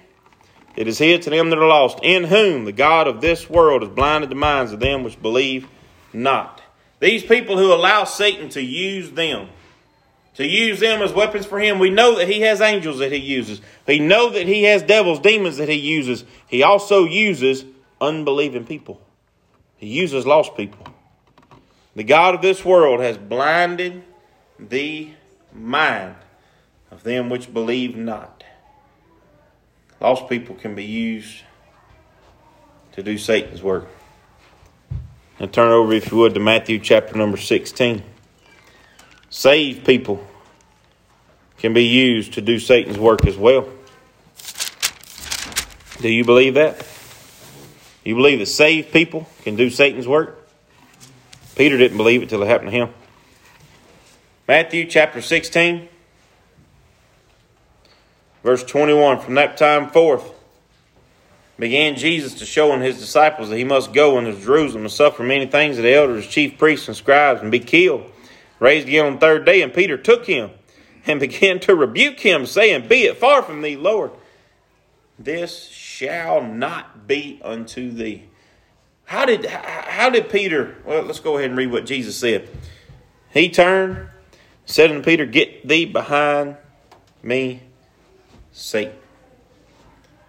it 0.75 0.89
is 0.89 0.97
hid 0.97 1.21
to 1.23 1.31
them 1.31 1.51
that 1.51 1.59
are 1.59 1.69
lost, 1.69 1.99
in 2.03 2.25
whom 2.25 2.65
the 2.65 2.73
God 2.73 3.07
of 3.07 3.21
this 3.21 3.51
world 3.51 3.83
has 3.83 3.91
blinded 3.91 4.31
the 4.31 4.37
minds 4.37 4.73
of 4.73 4.81
them 4.81 5.05
which 5.05 5.21
believe 5.21 5.69
not 6.15 6.63
these 7.01 7.23
people 7.23 7.59
who 7.59 7.75
allow 7.75 8.05
Satan 8.05 8.49
to 8.49 8.63
use 8.63 9.11
them, 9.11 9.51
to 10.37 10.47
use 10.47 10.81
them 10.81 11.03
as 11.03 11.13
weapons 11.13 11.45
for 11.45 11.61
him, 11.61 11.79
we 11.79 11.91
know 11.91 12.17
that 12.17 12.27
he 12.27 12.41
has 12.41 12.63
angels 12.63 13.01
that 13.01 13.13
he 13.13 13.19
uses. 13.19 13.61
We 13.87 13.99
know 13.99 14.31
that 14.31 14.47
he 14.47 14.63
has 14.63 14.83
devils, 14.83 15.21
demons 15.21 15.59
that 15.59 15.69
he 15.69 15.75
uses. 15.75 16.25
He 16.49 16.63
also 16.63 17.05
uses 17.05 17.67
unbelieving 18.01 18.65
people. 18.65 19.03
He 19.77 19.89
uses 19.89 20.25
lost 20.25 20.57
people. 20.57 20.87
The 21.95 22.05
God 22.05 22.35
of 22.35 22.41
this 22.41 22.65
world 22.65 23.01
has 23.01 23.19
blinded 23.19 24.03
the 24.59 25.11
mind 25.53 26.17
of 26.91 27.03
them 27.03 27.31
which 27.31 27.53
believe 27.53 27.97
not. 27.97 28.45
Lost 30.01 30.29
people 30.29 30.55
can 30.55 30.75
be 30.75 30.85
used 30.85 31.43
to 32.93 33.03
do 33.03 33.19
Satan's 33.19 33.63
work. 33.63 33.89
Now 35.41 35.47
turn 35.47 35.73
over, 35.73 35.93
if 35.93 36.11
you 36.13 36.19
would, 36.19 36.35
to 36.35 36.41
Matthew 36.41 36.79
chapter 36.79 37.17
number 37.17 37.37
16. 37.37 38.03
Saved 39.31 39.85
people 39.85 40.25
can 41.59 41.75
be 41.75 41.85
used 41.85 42.35
to 42.35 42.41
do 42.41 42.59
Satan's 42.59 42.99
work 42.99 43.27
as 43.27 43.37
well. 43.37 43.69
Do 46.01 46.09
you 46.09 46.25
believe 46.25 46.55
that? 46.55 46.87
You 48.05 48.15
believe 48.15 48.39
that 48.41 48.47
saved 48.47 48.93
people 48.93 49.27
can 49.43 49.57
do 49.57 49.71
Satan's 49.71 50.07
work? 50.07 50.47
Peter 51.57 51.79
didn't 51.79 51.97
believe 51.97 52.23
it 52.23 52.29
till 52.29 52.43
it 52.43 52.47
happened 52.47 52.71
to 52.71 52.77
him. 52.77 52.91
Matthew 54.47 54.87
chapter 54.87 55.23
16, 55.23 55.89
verse 58.45 58.63
21. 58.63 59.19
From 59.19 59.35
that 59.35 59.57
time 59.57 59.91
forth 59.91 60.33
began 61.59 61.97
Jesus 61.97 62.35
to 62.35 62.47
show 62.47 62.73
in 62.73 62.81
his 62.81 63.01
disciples 63.01 63.49
that 63.49 63.57
he 63.57 63.65
must 63.65 63.93
go 63.93 64.19
into 64.19 64.41
Jerusalem 64.41 64.85
and 64.85 64.93
suffer 64.93 65.25
many 65.25 65.47
things 65.47 65.79
of 65.79 65.83
the 65.83 65.95
elders, 65.95 66.29
chief 66.29 66.59
priests, 66.59 66.87
and 66.87 66.97
scribes, 66.97 67.41
and 67.41 67.51
be 67.51 67.59
killed, 67.59 68.11
raised 68.61 68.87
again 68.87 69.07
on 69.07 69.15
the 69.15 69.21
third 69.21 69.45
day. 69.45 69.63
And 69.63 69.75
Peter 69.75 69.97
took 69.97 70.27
him 70.27 70.51
and 71.07 71.19
began 71.21 71.59
to 71.61 71.75
rebuke 71.75 72.21
him, 72.21 72.47
saying, 72.47 72.87
Be 72.87 73.05
it 73.05 73.17
far 73.17 73.43
from 73.43 73.63
thee, 73.63 73.77
Lord. 73.77 74.13
This 75.19 75.69
shall 75.69 76.43
not 76.43 77.07
be 77.07 77.41
unto 77.43 77.91
thee. 77.91 78.25
How 79.07 79.27
did 79.27 79.47
how 79.47 80.11
did 80.11 80.31
Peter? 80.31 80.77
Well, 80.85 81.03
let's 81.03 81.21
go 81.21 81.37
ahead 81.37 81.51
and 81.51 81.59
read 81.59 81.71
what 81.71 81.87
Jesus 81.87 82.17
said. 82.17 82.49
He 83.33 83.49
turned, 83.49 84.09
said 84.65 84.91
unto 84.91 85.03
Peter, 85.03 85.27
"Get 85.27 85.69
thee 85.69 85.85
behind 85.85 86.57
me, 87.23 87.63
Satan." 88.55 88.95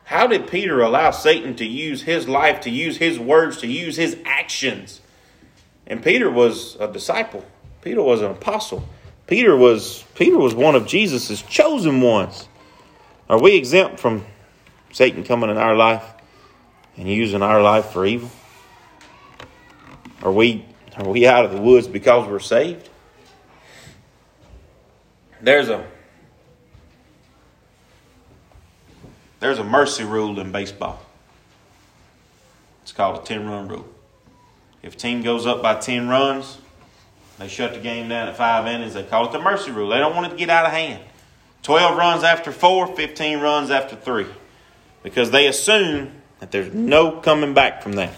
How 0.06 0.28
did 0.28 0.48
Peter 0.48 0.82
allow 0.82 1.12
Satan 1.12 1.56
to 1.56 1.66
use 1.66 2.04
his 2.04 2.28
life, 2.28 2.62
to 2.62 2.70
use 2.70 2.98
his 2.98 3.18
words, 3.18 3.58
to 3.58 3.68
use 3.68 3.96
his 3.96 4.18
actions? 4.26 5.02
And 5.88 6.04
Peter 6.04 6.30
was 6.30 6.76
a 6.80 6.88
disciple. 6.88 7.46
Peter 7.82 8.02
was 8.02 8.22
an 8.22 8.32
apostle. 8.32 8.88
Peter 9.28 9.56
was 9.56 10.04
Peter 10.14 10.38
was 10.38 10.54
one 10.54 10.76
of 10.76 10.86
Jesus' 10.86 11.42
chosen 11.42 12.02
ones. 12.02 12.48
Are 13.30 13.42
we 13.42 13.56
exempt 13.56 14.00
from 14.00 14.26
Satan 14.92 15.24
coming 15.24 15.50
in 15.50 15.58
our 15.58 15.76
life 15.76 16.04
and 16.98 17.08
using 17.08 17.42
our 17.42 17.62
life 17.62 17.86
for 17.88 18.06
evil? 18.06 18.30
Are 20.22 20.32
we 20.32 20.66
are 20.98 21.10
we 21.10 21.28
out 21.28 21.46
of 21.46 21.52
the 21.52 21.62
woods 21.62 21.88
because 21.88 22.28
we're 22.28 22.40
saved? 22.40 22.90
There's 25.42 25.70
a 25.70 25.86
there's 29.46 29.60
a 29.60 29.64
mercy 29.64 30.04
rule 30.04 30.40
in 30.40 30.52
baseball. 30.52 31.00
It's 32.82 32.92
called 32.92 33.22
a 33.22 33.24
10 33.24 33.48
run 33.48 33.68
rule. 33.68 33.86
If 34.82 34.96
a 34.96 34.98
team 34.98 35.22
goes 35.22 35.46
up 35.46 35.62
by 35.62 35.76
10 35.76 36.08
runs, 36.08 36.58
they 37.38 37.48
shut 37.48 37.76
the 37.76 37.80
game 37.80 38.10
down 38.10 38.28
at 38.28 38.36
five 38.36 38.66
innings. 38.66 38.96
They 38.96 39.04
call 39.04 39.28
it 39.28 39.34
the 39.34 39.40
mercy 39.40 39.70
rule. 39.70 39.90
They 39.90 40.00
don't 40.00 40.16
want 40.16 40.26
it 40.26 40.30
to 40.32 40.36
get 40.36 40.50
out 40.50 40.66
of 40.66 40.72
hand. 40.72 41.04
12 41.62 41.96
runs 41.96 42.24
after 42.24 42.52
four, 42.52 42.88
15 42.96 43.40
runs 43.40 43.70
after 43.70 43.96
three. 43.96 44.26
Because 45.04 45.30
they 45.30 45.46
assume 45.46 46.12
that 46.40 46.50
there's 46.50 46.74
no 46.74 47.12
coming 47.12 47.54
back 47.54 47.84
from 47.84 47.94
that. 47.94 48.14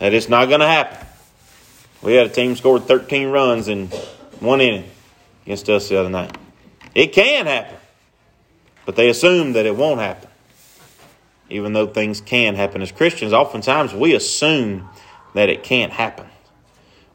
That 0.00 0.12
it's 0.12 0.28
not 0.28 0.48
going 0.50 0.60
to 0.60 0.66
happen. 0.66 1.06
We 2.02 2.12
had 2.12 2.26
a 2.26 2.30
team 2.30 2.56
scored 2.56 2.82
13 2.82 3.30
runs 3.30 3.68
in 3.68 3.86
one 4.40 4.60
inning 4.60 4.90
against 5.46 5.70
us 5.70 5.88
the 5.88 5.98
other 5.98 6.10
night. 6.10 6.36
It 6.94 7.14
can 7.14 7.46
happen, 7.46 7.78
but 8.86 8.96
they 8.96 9.10
assume 9.10 9.52
that 9.52 9.66
it 9.66 9.76
won't 9.76 10.00
happen. 10.00 10.30
Even 11.50 11.74
though 11.74 11.86
things 11.86 12.20
can 12.20 12.54
happen 12.54 12.80
as 12.80 12.90
Christians, 12.90 13.32
oftentimes 13.32 13.92
we 13.92 14.14
assume 14.14 14.88
that 15.34 15.50
it 15.50 15.62
can't 15.62 15.92
happen. 15.92 16.26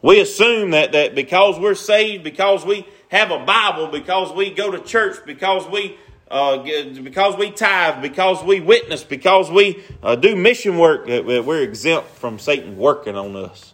We 0.01 0.19
assume 0.19 0.71
that, 0.71 0.91
that 0.91 1.15
because 1.15 1.59
we're 1.59 1.75
saved, 1.75 2.23
because 2.23 2.65
we 2.65 2.85
have 3.09 3.31
a 3.31 3.39
Bible, 3.39 3.87
because 3.87 4.31
we 4.31 4.51
go 4.51 4.71
to 4.71 4.79
church, 4.79 5.17
because 5.25 5.67
we 5.67 5.97
uh, 6.29 6.63
because 7.03 7.35
we 7.35 7.51
tithe, 7.51 8.01
because 8.01 8.41
we 8.41 8.61
witness, 8.61 9.03
because 9.03 9.51
we 9.51 9.83
uh, 10.01 10.15
do 10.15 10.33
mission 10.33 10.77
work, 10.77 11.05
that 11.07 11.25
we're 11.25 11.61
exempt 11.61 12.07
from 12.07 12.39
Satan 12.39 12.77
working 12.77 13.17
on 13.17 13.35
us. 13.35 13.73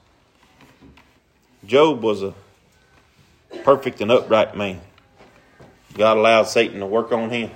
Job 1.67 2.01
was 2.01 2.23
a 2.23 2.33
perfect 3.63 4.01
and 4.01 4.09
upright 4.09 4.57
man. 4.57 4.81
God 5.93 6.17
allowed 6.17 6.43
Satan 6.43 6.79
to 6.79 6.87
work 6.87 7.11
on 7.11 7.29
him. 7.29 7.51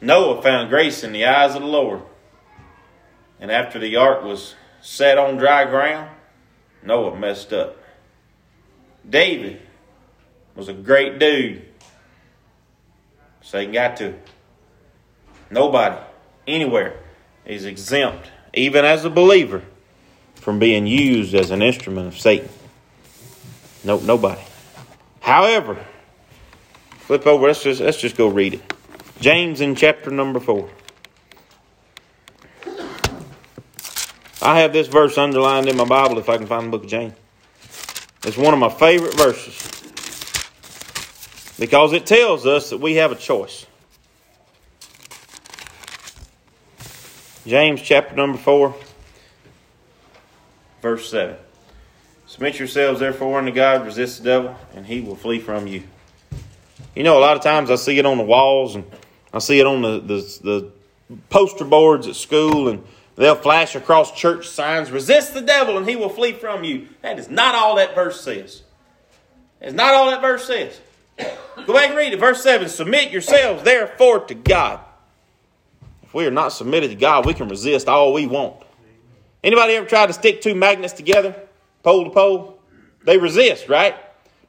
Noah 0.00 0.42
found 0.42 0.68
grace 0.68 1.02
in 1.02 1.12
the 1.12 1.24
eyes 1.24 1.54
of 1.54 1.62
the 1.62 1.68
Lord. 1.68 2.02
And 3.40 3.50
after 3.50 3.78
the 3.78 3.96
ark 3.96 4.22
was 4.22 4.54
set 4.80 5.18
on 5.18 5.36
dry 5.36 5.64
ground, 5.64 6.10
Noah 6.82 7.16
messed 7.16 7.52
up. 7.52 7.76
David 9.08 9.60
was 10.54 10.68
a 10.68 10.72
great 10.72 11.18
dude. 11.18 11.64
Satan 13.42 13.72
got 13.72 13.96
to. 13.98 14.14
Nobody, 15.50 15.96
anywhere, 16.46 16.98
is 17.44 17.64
exempt, 17.64 18.30
even 18.54 18.84
as 18.84 19.04
a 19.04 19.10
believer, 19.10 19.62
from 20.34 20.58
being 20.58 20.86
used 20.86 21.34
as 21.34 21.50
an 21.50 21.62
instrument 21.62 22.08
of 22.08 22.18
Satan. 22.18 22.48
Nope, 23.84 24.02
nobody. 24.02 24.42
However, 25.20 25.84
flip 26.98 27.26
over, 27.26 27.46
let's 27.46 27.62
just, 27.62 27.80
let's 27.80 28.00
just 28.00 28.16
go 28.16 28.26
read 28.26 28.54
it. 28.54 28.75
James 29.20 29.60
in 29.60 29.74
chapter 29.74 30.10
number 30.10 30.38
4. 30.38 30.68
I 34.42 34.60
have 34.60 34.72
this 34.72 34.86
verse 34.86 35.16
underlined 35.16 35.68
in 35.68 35.76
my 35.76 35.84
Bible 35.84 36.18
if 36.18 36.28
I 36.28 36.36
can 36.36 36.46
find 36.46 36.66
the 36.66 36.70
book 36.70 36.84
of 36.84 36.90
James. 36.90 37.14
It's 38.24 38.36
one 38.36 38.52
of 38.52 38.60
my 38.60 38.68
favorite 38.68 39.14
verses 39.14 39.54
because 41.58 41.92
it 41.92 42.06
tells 42.06 42.44
us 42.44 42.70
that 42.70 42.78
we 42.78 42.96
have 42.96 43.10
a 43.10 43.16
choice. 43.16 43.66
James 47.46 47.80
chapter 47.80 48.14
number 48.14 48.36
4, 48.36 48.74
verse 50.82 51.10
7. 51.10 51.36
Submit 52.26 52.58
yourselves 52.58 53.00
therefore 53.00 53.38
unto 53.38 53.52
God, 53.52 53.86
resist 53.86 54.18
the 54.18 54.24
devil, 54.24 54.56
and 54.74 54.84
he 54.84 55.00
will 55.00 55.16
flee 55.16 55.38
from 55.38 55.66
you. 55.66 55.84
You 56.94 57.04
know, 57.04 57.18
a 57.18 57.20
lot 57.20 57.36
of 57.36 57.42
times 57.42 57.70
I 57.70 57.76
see 57.76 57.98
it 57.98 58.04
on 58.04 58.18
the 58.18 58.24
walls 58.24 58.74
and 58.74 58.84
I 59.36 59.40
see 59.40 59.60
it 59.60 59.66
on 59.66 59.82
the, 59.82 60.00
the, 60.00 60.38
the 60.42 60.70
poster 61.28 61.64
boards 61.64 62.06
at 62.06 62.16
school 62.16 62.68
and 62.68 62.82
They'll 63.16 63.34
flash 63.34 63.74
across 63.74 64.12
church 64.12 64.46
signs, 64.46 64.90
resist 64.90 65.32
the 65.32 65.40
devil 65.40 65.78
and 65.78 65.88
he 65.88 65.96
will 65.96 66.10
flee 66.10 66.32
from 66.32 66.64
you. 66.64 66.88
That 67.00 67.18
is 67.18 67.30
not 67.30 67.54
all 67.54 67.76
that 67.76 67.94
verse 67.94 68.20
says. 68.20 68.62
It's 69.60 69.74
not 69.74 69.94
all 69.94 70.10
that 70.10 70.20
verse 70.20 70.46
says. 70.46 70.78
Go 71.66 71.72
back 71.72 71.88
and 71.88 71.96
read 71.96 72.12
it. 72.12 72.20
Verse 72.20 72.42
7 72.42 72.68
Submit 72.68 73.10
yourselves 73.10 73.62
therefore 73.62 74.20
to 74.26 74.34
God. 74.34 74.80
If 76.02 76.12
we 76.12 76.26
are 76.26 76.30
not 76.30 76.50
submitted 76.50 76.90
to 76.90 76.94
God, 76.94 77.24
we 77.24 77.32
can 77.32 77.48
resist 77.48 77.88
all 77.88 78.12
we 78.12 78.26
want. 78.26 78.62
Anybody 79.42 79.74
ever 79.74 79.86
tried 79.86 80.08
to 80.08 80.12
stick 80.12 80.42
two 80.42 80.54
magnets 80.54 80.92
together, 80.92 81.34
pole 81.82 82.04
to 82.04 82.10
pole? 82.10 82.60
They 83.04 83.16
resist, 83.16 83.68
right? 83.68 83.96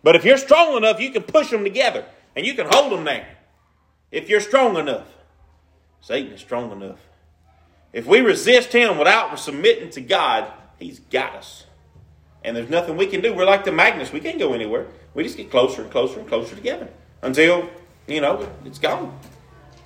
But 0.04 0.18
if 0.18 0.26
you're 0.26 0.38
strong 0.38 0.76
enough, 0.76 1.00
you 1.00 1.12
can 1.12 1.24
push 1.24 1.52
them 1.52 1.64
together 1.64 2.04
and 2.36 2.46
you 2.46 2.54
can 2.54 2.68
hold 2.70 2.92
them 2.92 3.06
there. 3.06 3.28
If 4.12 4.30
you're 4.30 4.42
strong 4.42 4.78
enough. 4.78 5.08
Satan 6.02 6.32
is 6.32 6.40
strong 6.40 6.72
enough. 6.72 7.00
If 7.92 8.06
we 8.06 8.22
resist 8.22 8.72
him 8.72 8.98
without 8.98 9.38
submitting 9.40 9.90
to 9.92 10.02
God, 10.02 10.52
he's 10.80 11.00
got 11.00 11.36
us. 11.36 11.66
And 12.44 12.56
there's 12.56 12.70
nothing 12.70 12.96
we 12.96 13.08
can 13.08 13.22
do. 13.22 13.34
We're 13.34 13.46
like 13.46 13.66
the 13.66 13.72
magnets. 13.72 14.14
We 14.14 14.20
can't 14.20 14.40
go 14.40 14.54
anywhere. 14.54 14.88
We 15.14 15.24
just 15.24 15.36
get 15.38 15.50
closer 15.50 15.82
and 15.82 15.92
closer 15.92 16.20
and 16.20 16.28
closer 16.28 16.56
together 16.56 16.88
until, 17.22 17.70
you 18.08 18.22
know, 18.22 18.48
it's 18.64 18.80
gone. 18.80 19.20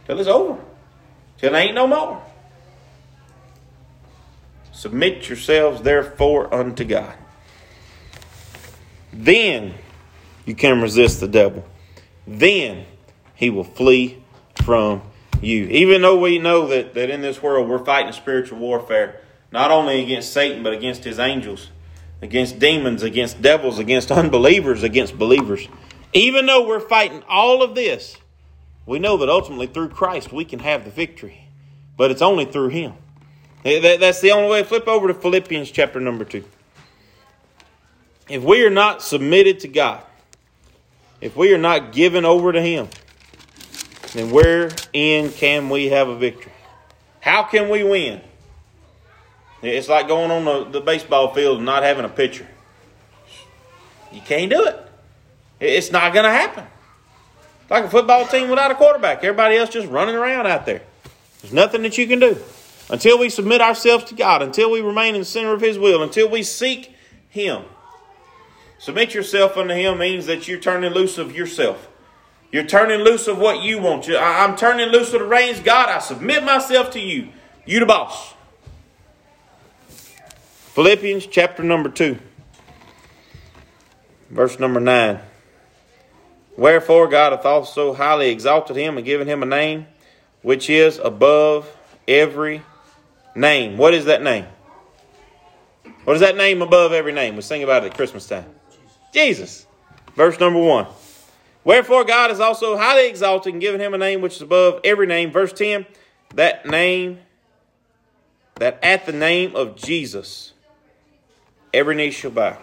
Till 0.05 0.19
it's 0.19 0.29
over. 0.29 0.59
Till 1.37 1.53
there 1.53 1.61
ain't 1.61 1.75
no 1.75 1.87
more. 1.87 2.21
Submit 4.73 5.29
yourselves 5.29 5.81
therefore 5.81 6.53
unto 6.53 6.83
God. 6.83 7.15
Then 9.13 9.73
you 10.45 10.55
can 10.55 10.81
resist 10.81 11.19
the 11.19 11.27
devil. 11.27 11.65
Then 12.27 12.85
he 13.41 13.49
will 13.49 13.63
flee 13.63 14.21
from 14.63 15.01
you. 15.41 15.65
Even 15.65 16.03
though 16.03 16.19
we 16.19 16.37
know 16.37 16.67
that, 16.67 16.93
that 16.93 17.09
in 17.09 17.21
this 17.21 17.41
world 17.41 17.67
we're 17.67 17.83
fighting 17.83 18.13
spiritual 18.13 18.59
warfare, 18.59 19.19
not 19.51 19.71
only 19.71 20.03
against 20.03 20.31
Satan, 20.31 20.61
but 20.61 20.73
against 20.73 21.03
his 21.03 21.17
angels, 21.17 21.69
against 22.21 22.59
demons, 22.59 23.01
against 23.01 23.41
devils, 23.41 23.79
against 23.79 24.11
unbelievers, 24.11 24.83
against 24.83 25.17
believers. 25.17 25.67
Even 26.13 26.45
though 26.45 26.67
we're 26.67 26.79
fighting 26.79 27.23
all 27.27 27.63
of 27.63 27.73
this, 27.73 28.15
we 28.85 28.99
know 28.99 29.17
that 29.17 29.27
ultimately 29.27 29.65
through 29.65 29.89
Christ 29.89 30.31
we 30.31 30.45
can 30.45 30.59
have 30.59 30.85
the 30.85 30.91
victory. 30.91 31.47
But 31.97 32.11
it's 32.11 32.21
only 32.21 32.45
through 32.45 32.69
him. 32.69 32.93
That's 33.63 34.21
the 34.21 34.31
only 34.31 34.51
way. 34.51 34.63
Flip 34.63 34.87
over 34.87 35.07
to 35.07 35.15
Philippians 35.15 35.71
chapter 35.71 35.99
number 35.99 36.25
2. 36.25 36.43
If 38.29 38.43
we 38.43 38.63
are 38.63 38.69
not 38.69 39.01
submitted 39.01 39.61
to 39.61 39.67
God, 39.67 40.03
if 41.21 41.35
we 41.35 41.53
are 41.53 41.57
not 41.57 41.91
given 41.91 42.23
over 42.23 42.51
to 42.51 42.61
him, 42.61 42.87
then 44.13 44.31
wherein 44.31 45.31
can 45.31 45.69
we 45.69 45.89
have 45.89 46.09
a 46.09 46.17
victory? 46.17 46.51
How 47.19 47.43
can 47.43 47.69
we 47.69 47.83
win? 47.83 48.21
It's 49.61 49.87
like 49.87 50.07
going 50.07 50.31
on 50.31 50.45
the, 50.45 50.79
the 50.79 50.81
baseball 50.81 51.33
field 51.33 51.57
and 51.57 51.65
not 51.65 51.83
having 51.83 52.03
a 52.03 52.09
pitcher. 52.09 52.47
You 54.11 54.21
can't 54.21 54.49
do 54.49 54.65
it. 54.65 54.79
It's 55.59 55.91
not 55.91 56.13
going 56.13 56.25
to 56.25 56.31
happen. 56.31 56.65
Like 57.69 57.85
a 57.85 57.89
football 57.89 58.25
team 58.25 58.49
without 58.49 58.71
a 58.71 58.75
quarterback. 58.75 59.19
Everybody 59.19 59.55
else 59.55 59.69
just 59.69 59.87
running 59.87 60.15
around 60.15 60.47
out 60.47 60.65
there. 60.65 60.81
There's 61.41 61.53
nothing 61.53 61.83
that 61.83 61.97
you 61.97 62.07
can 62.07 62.19
do. 62.19 62.37
Until 62.89 63.19
we 63.19 63.29
submit 63.29 63.61
ourselves 63.61 64.05
to 64.05 64.15
God, 64.15 64.41
until 64.41 64.71
we 64.71 64.81
remain 64.81 65.13
in 65.15 65.21
the 65.21 65.25
center 65.25 65.53
of 65.53 65.61
His 65.61 65.77
will, 65.79 66.03
until 66.03 66.27
we 66.27 66.43
seek 66.43 66.93
Him, 67.29 67.63
Submit 68.81 69.13
yourself 69.13 69.57
unto 69.57 69.75
him 69.75 69.99
means 69.99 70.25
that 70.25 70.47
you're 70.47 70.59
turning 70.59 70.91
loose 70.91 71.19
of 71.19 71.35
yourself. 71.35 71.87
You're 72.51 72.65
turning 72.65 72.99
loose 72.99 73.27
of 73.27 73.37
what 73.37 73.63
you 73.63 73.79
want. 73.79 74.07
You, 74.07 74.17
I'm 74.17 74.57
turning 74.57 74.89
loose 74.89 75.13
of 75.13 75.21
the 75.21 75.25
reins. 75.25 75.59
God, 75.59 75.89
I 75.89 75.99
submit 75.99 76.43
myself 76.43 76.91
to 76.91 76.99
you. 76.99 77.29
You 77.65 77.79
the 77.79 77.85
boss. 77.85 78.33
Philippians 80.73 81.27
chapter 81.27 81.63
number 81.63 81.89
2, 81.89 82.17
verse 84.29 84.57
number 84.57 84.79
9. 84.79 85.19
Wherefore 86.57 87.07
God 87.07 87.33
hath 87.33 87.45
also 87.45 87.93
highly 87.93 88.29
exalted 88.29 88.77
him 88.77 88.97
and 88.97 89.05
given 89.05 89.27
him 89.27 89.43
a 89.43 89.45
name 89.45 89.87
which 90.41 90.69
is 90.69 90.97
above 90.97 91.69
every 92.07 92.61
name. 93.35 93.77
What 93.77 93.93
is 93.93 94.05
that 94.05 94.23
name? 94.23 94.45
What 96.03 96.15
is 96.15 96.21
that 96.21 96.35
name 96.35 96.61
above 96.61 96.93
every 96.93 97.11
name? 97.11 97.35
We 97.35 97.41
sing 97.41 97.63
about 97.63 97.83
it 97.83 97.87
at 97.87 97.95
Christmas 97.95 98.27
time. 98.27 98.45
Jesus. 99.13 99.67
Verse 100.15 100.39
number 100.39 100.59
1. 100.59 100.87
Wherefore 101.63 102.03
God 102.03 102.31
is 102.31 102.39
also 102.39 102.77
highly 102.77 103.07
exalted 103.07 103.53
and 103.53 103.61
given 103.61 103.79
him 103.79 103.93
a 103.93 103.97
name 103.97 104.21
which 104.21 104.35
is 104.35 104.41
above 104.41 104.79
every 104.83 105.05
name. 105.05 105.31
Verse 105.31 105.53
10. 105.53 105.85
That 106.35 106.65
name, 106.65 107.19
that 108.55 108.79
at 108.81 109.05
the 109.05 109.11
name 109.11 109.55
of 109.55 109.75
Jesus, 109.75 110.53
every 111.73 111.95
knee 111.95 112.11
shall 112.11 112.31
bow. 112.31 112.57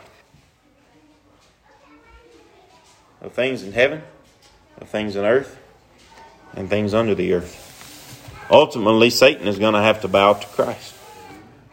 Of 3.20 3.32
things 3.32 3.62
in 3.62 3.72
heaven, 3.72 4.02
of 4.80 4.88
things 4.88 5.16
in 5.16 5.24
earth, 5.24 5.58
and 6.54 6.68
things 6.68 6.94
under 6.94 7.14
the 7.14 7.34
earth. 7.34 7.66
Ultimately, 8.50 9.10
Satan 9.10 9.46
is 9.46 9.58
going 9.58 9.74
to 9.74 9.82
have 9.82 10.00
to 10.02 10.08
bow 10.08 10.32
to 10.32 10.46
Christ. 10.46 10.94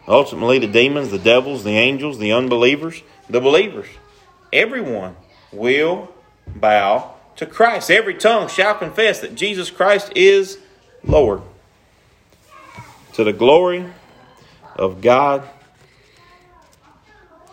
Ultimately, 0.08 0.60
the 0.60 0.68
demons, 0.68 1.10
the 1.10 1.20
devils, 1.20 1.64
the 1.64 1.78
angels, 1.78 2.20
the 2.20 2.34
unbelievers, 2.34 3.02
the 3.30 3.40
believers, 3.40 3.88
everyone 4.52 5.16
will 5.52 6.12
bow 6.48 7.15
to 7.38 7.46
Christ. 7.46 7.92
Every 7.92 8.14
tongue 8.14 8.48
shall 8.48 8.76
confess 8.76 9.22
that 9.22 9.36
Jesus 9.36 9.70
Christ 9.70 10.12
is 10.16 10.58
Lord. 11.04 11.42
To 13.14 13.24
the 13.24 13.34
glory 13.34 13.86
of 14.76 15.02
God 15.02 15.48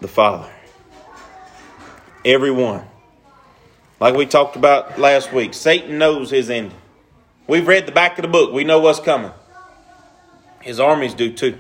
the 0.01 0.09
Father. 0.09 0.51
Everyone. 2.25 2.85
Like 4.01 4.15
we 4.15 4.27
talked 4.27 4.57
about 4.57 4.99
last 4.99 5.33
week, 5.33 5.55
Satan 5.55 5.99
knows 5.99 6.31
his 6.31 6.51
ending. 6.51 6.77
We've 7.47 7.67
read 7.67 7.87
the 7.87 7.93
back 7.93 8.19
of 8.19 8.23
the 8.23 8.29
book. 8.29 8.53
We 8.53 8.65
know 8.65 8.81
what's 8.81 9.01
coming. 9.01 9.31
His 10.61 10.81
armies 10.81 11.15
do 11.15 11.33
too. 11.33 11.59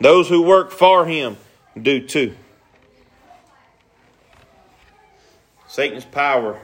Those 0.00 0.28
who 0.28 0.42
work 0.42 0.70
for 0.70 1.06
him 1.06 1.36
do 1.80 2.04
too. 2.06 2.34
Satan's 5.68 6.04
power 6.04 6.60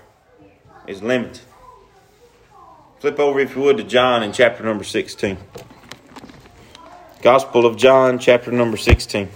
is 0.87 1.03
limited. 1.03 1.41
Flip 3.01 3.19
over, 3.19 3.41
if 3.41 3.57
you 3.57 3.63
would, 3.63 3.77
to 3.79 3.85
John 3.85 4.23
in 4.23 4.33
chapter 4.33 4.63
number 4.63 4.85
16. 4.85 5.37
Gospel 7.21 7.67
of 7.67 7.77
John, 7.77 8.19
chapter 8.19 8.51
number 8.51 8.77
16. 8.77 9.29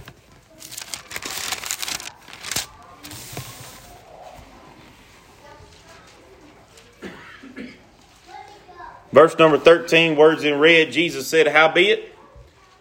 Verse 9.12 9.38
number 9.38 9.56
13, 9.56 10.14
words 10.14 10.44
in 10.44 10.58
red, 10.58 10.92
Jesus 10.92 11.26
said, 11.26 11.48
Howbeit, 11.48 12.14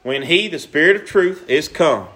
when 0.04 0.24
he, 0.24 0.50
the 0.50 0.60
Spirit 0.60 0.98
of 0.98 1.06
truth, 1.06 1.50
is 1.50 1.70
come, 1.70 2.08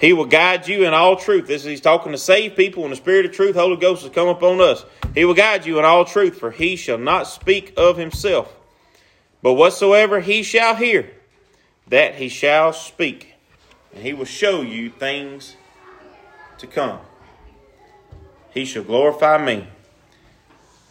he 0.00 0.12
will 0.12 0.26
guide 0.26 0.66
you 0.66 0.86
in 0.86 0.94
all 0.94 1.16
truth. 1.16 1.46
This 1.46 1.62
is 1.62 1.68
he's 1.68 1.80
talking 1.80 2.12
to 2.12 2.18
save 2.18 2.56
people, 2.56 2.84
and 2.84 2.92
the 2.92 2.96
Spirit 2.96 3.26
of 3.26 3.32
truth, 3.32 3.54
Holy 3.54 3.76
Ghost, 3.76 4.02
has 4.02 4.10
come 4.10 4.28
upon 4.28 4.60
us. 4.60 4.84
He 5.14 5.24
will 5.24 5.34
guide 5.34 5.66
you 5.66 5.78
in 5.78 5.84
all 5.84 6.04
truth, 6.04 6.38
for 6.38 6.50
he 6.50 6.76
shall 6.76 6.98
not 6.98 7.24
speak 7.24 7.74
of 7.76 7.96
himself. 7.96 8.56
But 9.42 9.54
whatsoever 9.54 10.20
he 10.20 10.42
shall 10.42 10.74
hear, 10.74 11.10
that 11.88 12.14
he 12.16 12.28
shall 12.28 12.72
speak. 12.72 13.34
And 13.94 14.02
he 14.02 14.12
will 14.12 14.24
show 14.24 14.62
you 14.62 14.90
things 14.90 15.56
to 16.58 16.66
come. 16.66 17.00
He 18.52 18.64
shall 18.64 18.84
glorify 18.84 19.44
me. 19.44 19.66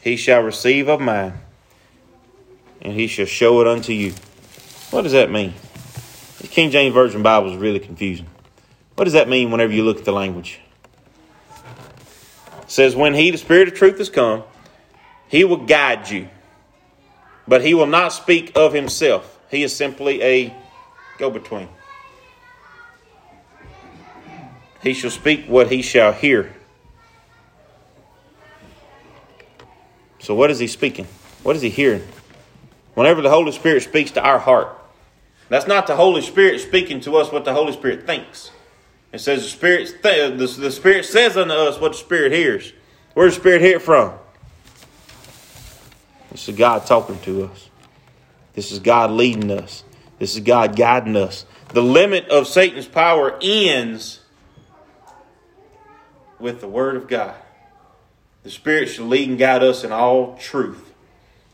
He 0.02 0.18
shall 0.18 0.42
receive 0.42 0.88
of 0.88 1.02
mine 1.02 1.40
and 2.82 2.94
he 2.94 3.08
shall 3.08 3.26
show 3.26 3.62
it 3.62 3.68
unto 3.68 3.94
you. 3.94 4.14
What 4.92 5.04
does 5.04 5.12
that 5.12 5.30
mean? 5.30 5.54
The 6.40 6.48
King 6.48 6.72
James 6.72 6.94
Version 6.94 7.22
Bible 7.22 7.52
is 7.52 7.58
really 7.58 7.80
confusing. 7.80 8.28
What 9.00 9.06
does 9.06 9.14
that 9.14 9.30
mean 9.30 9.50
whenever 9.50 9.72
you 9.72 9.84
look 9.84 10.00
at 10.00 10.04
the 10.04 10.12
language? 10.12 10.60
It 12.64 12.70
says, 12.70 12.98
When 12.98 13.14
he, 13.14 13.32
the 13.32 13.38
Spirit 13.38 13.70
of 13.70 13.74
truth, 13.74 13.98
has 13.98 14.10
come, 14.10 14.44
he 15.30 15.46
will 15.46 15.64
guide 15.66 16.10
you, 16.10 16.28
but 17.48 17.64
he 17.64 17.74
will 17.74 17.86
not 17.86 18.10
speak 18.10 18.52
of 18.58 18.74
himself. 18.74 19.40
He 19.50 19.64
is 19.64 19.74
simply 19.74 20.22
a 20.22 20.54
go 21.18 21.30
between. 21.30 21.70
He 24.84 24.94
shall 24.94 25.12
speak 25.12 25.46
what 25.46 25.72
he 25.72 25.82
shall 25.82 26.12
hear. 26.12 26.54
So, 30.20 30.36
what 30.36 30.52
is 30.52 30.60
he 30.60 30.68
speaking? 30.68 31.08
What 31.44 31.56
is 31.56 31.62
he 31.62 31.70
hearing? 31.70 32.06
Whenever 32.96 33.22
the 33.22 33.30
Holy 33.30 33.54
Spirit 33.54 33.84
speaks 33.84 34.12
to 34.12 34.22
our 34.22 34.40
heart, 34.40 34.78
that's 35.48 35.68
not 35.68 35.88
the 35.88 35.96
Holy 35.96 36.22
Spirit 36.22 36.60
speaking 36.60 37.00
to 37.00 37.16
us 37.16 37.32
what 37.32 37.46
the 37.46 37.54
Holy 37.54 37.72
Spirit 37.72 38.06
thinks. 38.06 38.52
It 39.12 39.20
says 39.20 39.44
the 39.44 39.50
Spirit, 39.50 40.04
th- 40.04 40.38
the, 40.38 40.62
the 40.62 40.72
Spirit 40.72 41.06
says 41.06 41.36
unto 41.36 41.54
us 41.54 41.80
what 41.80 41.94
the 41.94 41.98
Spirit 41.98 42.32
hears. 42.32 42.74
Where 43.14 43.26
does 43.26 43.36
the 43.36 43.42
Spirit 43.42 43.62
hear 43.62 43.80
from? 43.80 44.14
This 46.32 46.48
is 46.48 46.56
God 46.56 46.86
talking 46.86 47.20
to 47.22 47.46
us. 47.46 47.70
This 48.54 48.72
is 48.72 48.80
God 48.80 49.12
leading 49.12 49.50
us. 49.50 49.84
This 50.20 50.36
is 50.36 50.42
God 50.42 50.76
guiding 50.76 51.16
us. 51.16 51.46
The 51.70 51.82
limit 51.82 52.28
of 52.30 52.48
Satan's 52.48 52.88
power 52.88 53.38
ends 53.42 54.22
with 56.40 56.62
the 56.62 56.68
Word 56.68 56.96
of 56.96 57.08
God. 57.08 57.36
The 58.44 58.52
Spirit 58.52 58.88
shall 58.88 59.06
lead 59.06 59.28
and 59.28 59.40
guide 59.40 59.64
us 59.64 59.84
in 59.84 59.92
all 59.92 60.38
truth. 60.38 60.94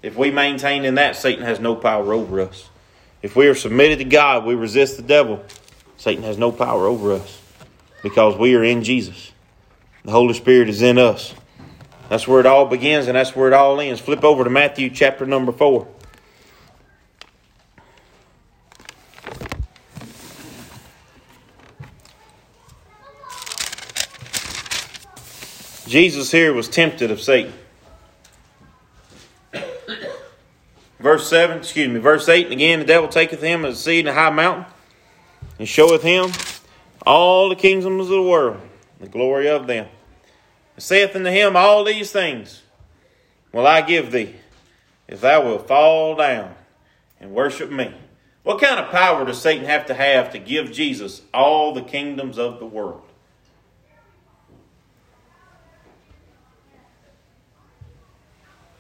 If 0.02 0.18
we 0.18 0.30
maintain 0.30 0.84
in 0.84 0.96
that, 0.96 1.16
Satan 1.16 1.44
has 1.44 1.60
no 1.60 1.76
power 1.76 2.14
over 2.14 2.42
us. 2.42 2.70
If 3.22 3.36
we 3.36 3.48
are 3.48 3.56
submitted 3.56 4.00
to 4.00 4.06
God, 4.06 4.46
we 4.46 4.56
resist 4.56 4.98
the 4.98 5.04
devil, 5.04 5.44
Satan 5.98 6.24
has 6.24 6.38
no 6.38 6.52
power 6.52 6.86
over 6.86 7.14
us 7.14 7.42
because 8.06 8.38
we 8.38 8.54
are 8.54 8.64
in 8.64 8.84
Jesus. 8.84 9.32
The 10.04 10.12
Holy 10.12 10.36
Spirit 10.36 10.70
is 10.70 10.84
in 10.84 11.00
us. 11.00 11.34
That's 12.08 12.28
where 12.28 12.40
it 12.40 12.46
all 12.46 12.68
begins 12.68 13.08
and 13.08 13.16
that's 13.16 13.36
where 13.36 13.48
it 13.48 13.54
all 13.54 13.82
ends. 13.82 14.00
Flip 14.00 14.24
over 14.24 14.44
to 14.44 14.50
Matthew 14.52 14.92
chapter 14.92 15.26
number 15.26 15.52
4. 15.52 15.88
Jesus 25.88 26.30
here 26.30 26.54
was 26.54 26.70
tempted 26.70 27.10
of 27.10 27.20
Satan. 27.20 27.54
Verse 31.00 31.28
7, 31.28 31.58
excuse 31.58 31.90
me, 31.90 32.00
verse 32.00 32.30
8, 32.30 32.46
and 32.46 32.54
again 32.54 32.78
the 32.78 32.86
devil 32.86 33.10
taketh 33.10 33.42
him 33.42 33.66
as 33.66 33.80
a 33.80 33.82
seed 33.82 34.06
in 34.06 34.10
a 34.10 34.14
high 34.14 34.30
mountain, 34.30 34.66
and 35.58 35.68
showeth 35.68 36.04
him 36.04 36.30
all 37.06 37.50
the 37.50 37.56
kingdoms 37.56 38.04
of 38.04 38.10
the 38.10 38.22
world, 38.22 38.62
the 39.00 39.08
glory 39.08 39.48
of 39.48 39.68
them. 39.68 39.88
Saith 40.78 41.16
unto 41.16 41.30
him, 41.30 41.56
All 41.56 41.84
these 41.84 42.12
things 42.12 42.64
will 43.52 43.66
I 43.66 43.82
give 43.82 44.12
thee, 44.12 44.36
if 45.08 45.22
thou 45.22 45.44
wilt 45.44 45.68
fall 45.68 46.16
down 46.16 46.54
and 47.20 47.32
worship 47.32 47.72
me. 47.72 47.94
What 48.44 48.62
kind 48.62 48.80
of 48.80 48.92
power 48.92 49.26
does 49.26 49.42
Satan 49.42 49.66
have 49.66 49.86
to 49.88 49.94
have 49.94 50.32
to 50.34 50.40
give 50.40 50.72
Jesus 50.72 51.22
all 51.34 51.74
the 51.74 51.82
kingdoms 51.82 52.38
of 52.38 52.60
the 52.60 52.66
world? 52.66 53.02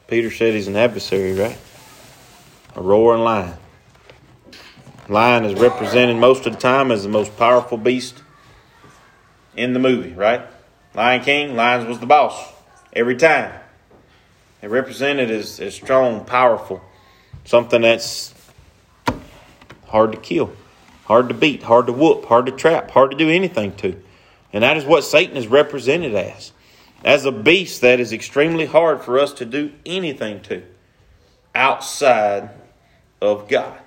Peter 0.07 0.29
said 0.29 0.53
he's 0.53 0.67
an 0.67 0.75
adversary, 0.75 1.33
right? 1.33 1.57
a 2.75 2.81
roaring 2.81 3.23
lion. 3.23 3.53
Lion 5.07 5.45
is 5.45 5.59
represented 5.59 6.17
most 6.17 6.47
of 6.47 6.53
the 6.53 6.59
time 6.59 6.91
as 6.91 7.03
the 7.03 7.09
most 7.09 7.37
powerful 7.37 7.77
beast 7.77 8.23
in 9.55 9.73
the 9.73 9.79
movie, 9.79 10.13
right? 10.13 10.41
Lion 10.95 11.23
King, 11.23 11.55
Lions 11.55 11.85
was 11.85 11.99
the 11.99 12.07
boss 12.07 12.53
every 12.91 13.15
time. 13.15 13.53
It 14.63 14.69
represented 14.69 15.29
as, 15.29 15.59
as 15.59 15.75
strong, 15.75 16.25
powerful, 16.25 16.81
something 17.43 17.81
that's 17.81 18.33
hard 19.87 20.11
to 20.13 20.17
kill, 20.17 20.53
hard 21.03 21.27
to 21.27 21.35
beat, 21.35 21.61
hard 21.61 21.85
to 21.85 21.93
whoop, 21.93 22.25
hard 22.25 22.47
to 22.47 22.51
trap, 22.51 22.89
hard 22.89 23.11
to 23.11 23.17
do 23.17 23.29
anything 23.29 23.75
to. 23.75 24.01
And 24.51 24.63
that 24.63 24.75
is 24.75 24.85
what 24.85 25.03
Satan 25.03 25.37
is 25.37 25.45
represented 25.45 26.15
as. 26.15 26.51
As 27.03 27.25
a 27.25 27.31
beast 27.31 27.81
that 27.81 27.99
is 27.99 28.11
extremely 28.11 28.65
hard 28.65 29.03
for 29.03 29.19
us 29.19 29.33
to 29.33 29.45
do 29.45 29.71
anything 29.85 30.41
to 30.43 30.63
outside 31.53 32.49
of 33.21 33.47
God. 33.47 33.79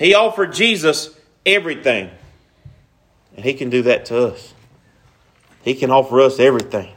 He 0.00 0.14
offered 0.14 0.54
Jesus 0.54 1.14
everything. 1.44 2.10
And 3.36 3.44
He 3.44 3.52
can 3.52 3.68
do 3.68 3.82
that 3.82 4.06
to 4.06 4.28
us. 4.28 4.54
He 5.62 5.74
can 5.74 5.90
offer 5.90 6.22
us 6.22 6.40
everything. 6.40 6.90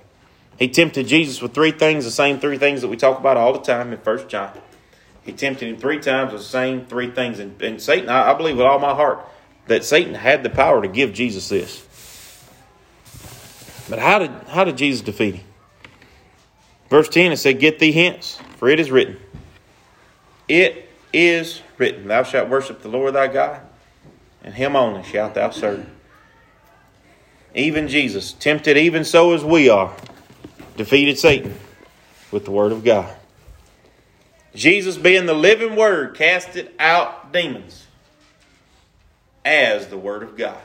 He 0.58 0.70
tempted 0.70 1.06
Jesus 1.08 1.42
with 1.42 1.54
three 1.54 1.72
things, 1.72 2.06
the 2.06 2.12
same 2.12 2.40
three 2.40 2.58
things 2.58 2.82
that 2.82 2.88
we 2.88 2.96
talk 2.96 3.20
about 3.20 3.36
all 3.36 3.52
the 3.52 3.60
time 3.60 3.92
in 3.92 4.00
First 4.00 4.30
John. 4.30 4.58
He 5.24 5.34
tempted 5.34 5.68
him 5.68 5.78
three 5.78 6.00
times 6.00 6.32
with 6.32 6.42
the 6.42 6.48
same 6.48 6.86
three 6.86 7.12
things. 7.12 7.40
And, 7.40 7.62
and 7.62 7.82
Satan, 7.82 8.08
I, 8.08 8.32
I 8.32 8.34
believe 8.36 8.56
with 8.56 8.66
all 8.66 8.80
my 8.80 8.94
heart 8.94 9.20
that 9.68 9.84
Satan 9.84 10.14
had 10.14 10.42
the 10.42 10.50
power 10.50 10.82
to 10.82 10.88
give 10.88 11.14
Jesus 11.14 11.50
this. 11.50 11.86
But 13.90 14.00
how 14.00 14.20
did 14.20 14.32
how 14.48 14.64
did 14.64 14.78
Jesus 14.78 15.02
defeat 15.02 15.36
him? 15.36 15.46
Verse 16.90 17.10
10 17.10 17.34
it 17.34 17.38
said, 17.38 17.60
Get 17.60 17.80
thee 17.80 17.92
hence, 17.92 18.40
for 18.58 18.70
it 18.70 18.80
is 18.80 18.92
written. 18.92 19.18
It 20.48 20.90
is 21.14 21.62
written, 21.78 22.08
Thou 22.08 22.24
shalt 22.24 22.50
worship 22.50 22.82
the 22.82 22.90
Lord 22.90 23.14
thy 23.14 23.28
God, 23.28 23.62
and 24.44 24.54
him 24.54 24.76
only 24.76 25.04
shalt 25.04 25.36
thou 25.36 25.52
serve. 25.52 25.88
Even 27.56 27.88
Jesus, 27.88 28.34
tempted 28.34 28.78
even 28.78 29.06
so 29.06 29.34
as 29.34 29.46
we 29.46 29.70
are, 29.70 29.96
defeated 30.76 31.20
Satan 31.20 31.56
with 32.32 32.46
the 32.46 32.52
word 32.52 32.72
of 32.72 32.84
God. 32.84 33.16
Jesus, 34.56 34.98
being 34.98 35.26
the 35.26 35.34
living 35.34 35.76
word, 35.76 36.16
casted 36.16 36.72
out 36.80 37.32
demons 37.32 37.86
as 39.46 39.88
the 39.88 39.98
word 39.98 40.24
of 40.24 40.36
God. 40.36 40.60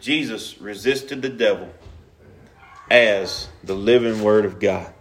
Jesus 0.00 0.58
resisted 0.60 1.22
the 1.22 1.28
devil 1.28 1.68
as 2.90 3.48
the 3.64 3.74
living 3.74 4.22
word 4.22 4.44
of 4.44 4.60
God. 4.60 4.92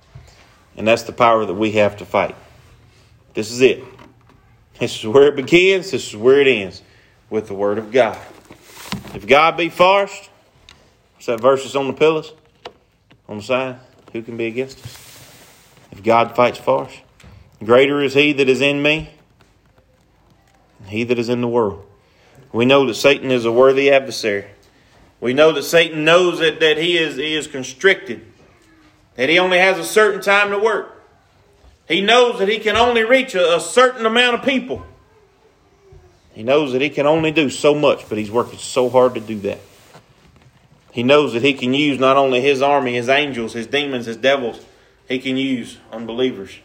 And 0.77 0.87
that's 0.87 1.03
the 1.03 1.11
power 1.11 1.45
that 1.45 1.53
we 1.53 1.73
have 1.73 1.97
to 1.97 2.05
fight. 2.05 2.35
This 3.33 3.51
is 3.51 3.61
it. 3.61 3.83
This 4.79 4.99
is 4.99 5.07
where 5.07 5.27
it 5.27 5.35
begins, 5.35 5.91
this 5.91 6.09
is 6.09 6.15
where 6.15 6.41
it 6.41 6.47
ends 6.47 6.81
with 7.29 7.47
the 7.47 7.53
word 7.53 7.77
of 7.77 7.91
God. 7.91 8.19
If 9.13 9.25
God 9.25 9.55
be 9.55 9.69
for 9.69 10.03
us, 10.03 10.29
what's 11.13 11.27
that 11.27 11.39
verses 11.39 11.75
on 11.75 11.88
the 11.88 11.93
pillars? 11.93 12.33
On 13.29 13.38
the 13.38 13.43
side? 13.43 13.79
Who 14.11 14.21
can 14.21 14.38
be 14.38 14.47
against 14.47 14.83
us? 14.83 15.01
If 15.91 16.03
God 16.03 16.35
fights 16.35 16.57
for 16.57 16.85
us, 16.85 16.93
greater 17.63 18.01
is 18.01 18.13
he 18.13 18.33
that 18.33 18.49
is 18.49 18.59
in 18.59 18.81
me 18.81 19.09
than 20.81 20.89
he 20.89 21.03
that 21.05 21.17
is 21.17 21.29
in 21.29 21.41
the 21.41 21.47
world. 21.47 21.85
We 22.51 22.65
know 22.65 22.85
that 22.85 22.95
Satan 22.95 23.31
is 23.31 23.45
a 23.45 23.51
worthy 23.51 23.89
adversary. 23.89 24.45
We 25.19 25.33
know 25.33 25.51
that 25.53 25.63
Satan 25.63 26.03
knows 26.03 26.39
that, 26.39 26.59
that 26.59 26.77
he, 26.77 26.97
is, 26.97 27.15
he 27.15 27.33
is 27.33 27.47
constricted, 27.47 28.25
that 29.15 29.29
he 29.29 29.39
only 29.39 29.57
has 29.57 29.77
a 29.77 29.85
certain 29.85 30.21
time 30.21 30.51
to 30.51 30.59
work. 30.59 30.94
He 31.88 32.02
knows 32.02 32.39
that 32.39 32.50
he 32.50 32.60
can 32.60 32.76
only 32.76 33.04
reach 33.04 33.36
a, 33.36 33.56
a 33.56 33.60
certain 33.60 34.06
amount 34.06 34.36
of 34.36 34.43
people. 34.43 34.86
He 36.34 36.43
knows 36.43 36.74
that 36.74 36.82
he 36.82 36.89
can 36.89 37.06
only 37.06 37.32
do 37.32 37.50
so 37.50 37.74
much, 37.74 38.10
but 38.10 38.17
he's 38.17 38.32
working 38.32 38.60
so 38.60 38.89
hard 38.89 39.13
to 39.13 39.21
do 39.21 39.39
that. 39.41 39.60
He 40.91 41.04
knows 41.04 41.34
that 41.34 41.43
he 41.43 41.54
can 41.54 41.74
use 41.74 42.00
not 42.00 42.17
only 42.17 42.41
his 42.41 42.62
army, 42.62 42.95
his 42.95 43.10
angels, 43.10 43.54
his 43.54 43.67
demons, 43.67 44.06
his 44.06 44.17
devils, 44.17 44.63
he 45.08 45.19
can 45.19 45.38
use 45.38 45.78
unbelievers. 45.91 46.60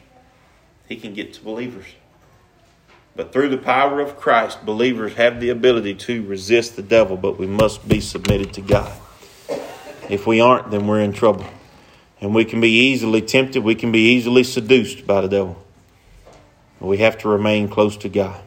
He 0.88 0.96
can 0.96 1.14
get 1.14 1.34
to 1.34 1.40
believers. 1.42 1.86
But 3.14 3.32
through 3.32 3.50
the 3.50 3.58
power 3.58 4.00
of 4.00 4.16
Christ, 4.16 4.64
believers 4.64 5.14
have 5.14 5.40
the 5.40 5.50
ability 5.50 5.94
to 5.94 6.22
resist 6.26 6.76
the 6.76 6.82
devil, 6.82 7.16
but 7.16 7.38
we 7.38 7.46
must 7.46 7.86
be 7.88 8.00
submitted 8.00 8.52
to 8.54 8.60
God. 8.60 8.92
If 10.08 10.26
we 10.26 10.40
aren't, 10.40 10.70
then 10.70 10.86
we're 10.86 11.00
in 11.00 11.12
trouble. 11.12 11.46
And 12.20 12.34
we 12.34 12.44
can 12.44 12.60
be 12.60 12.70
easily 12.70 13.22
tempted, 13.22 13.62
we 13.62 13.74
can 13.74 13.90
be 13.90 14.12
easily 14.14 14.44
seduced 14.44 15.06
by 15.06 15.22
the 15.22 15.28
devil. 15.28 15.62
We 16.80 16.98
have 16.98 17.18
to 17.18 17.28
remain 17.28 17.68
close 17.68 17.96
to 17.98 18.08
God. 18.08 18.40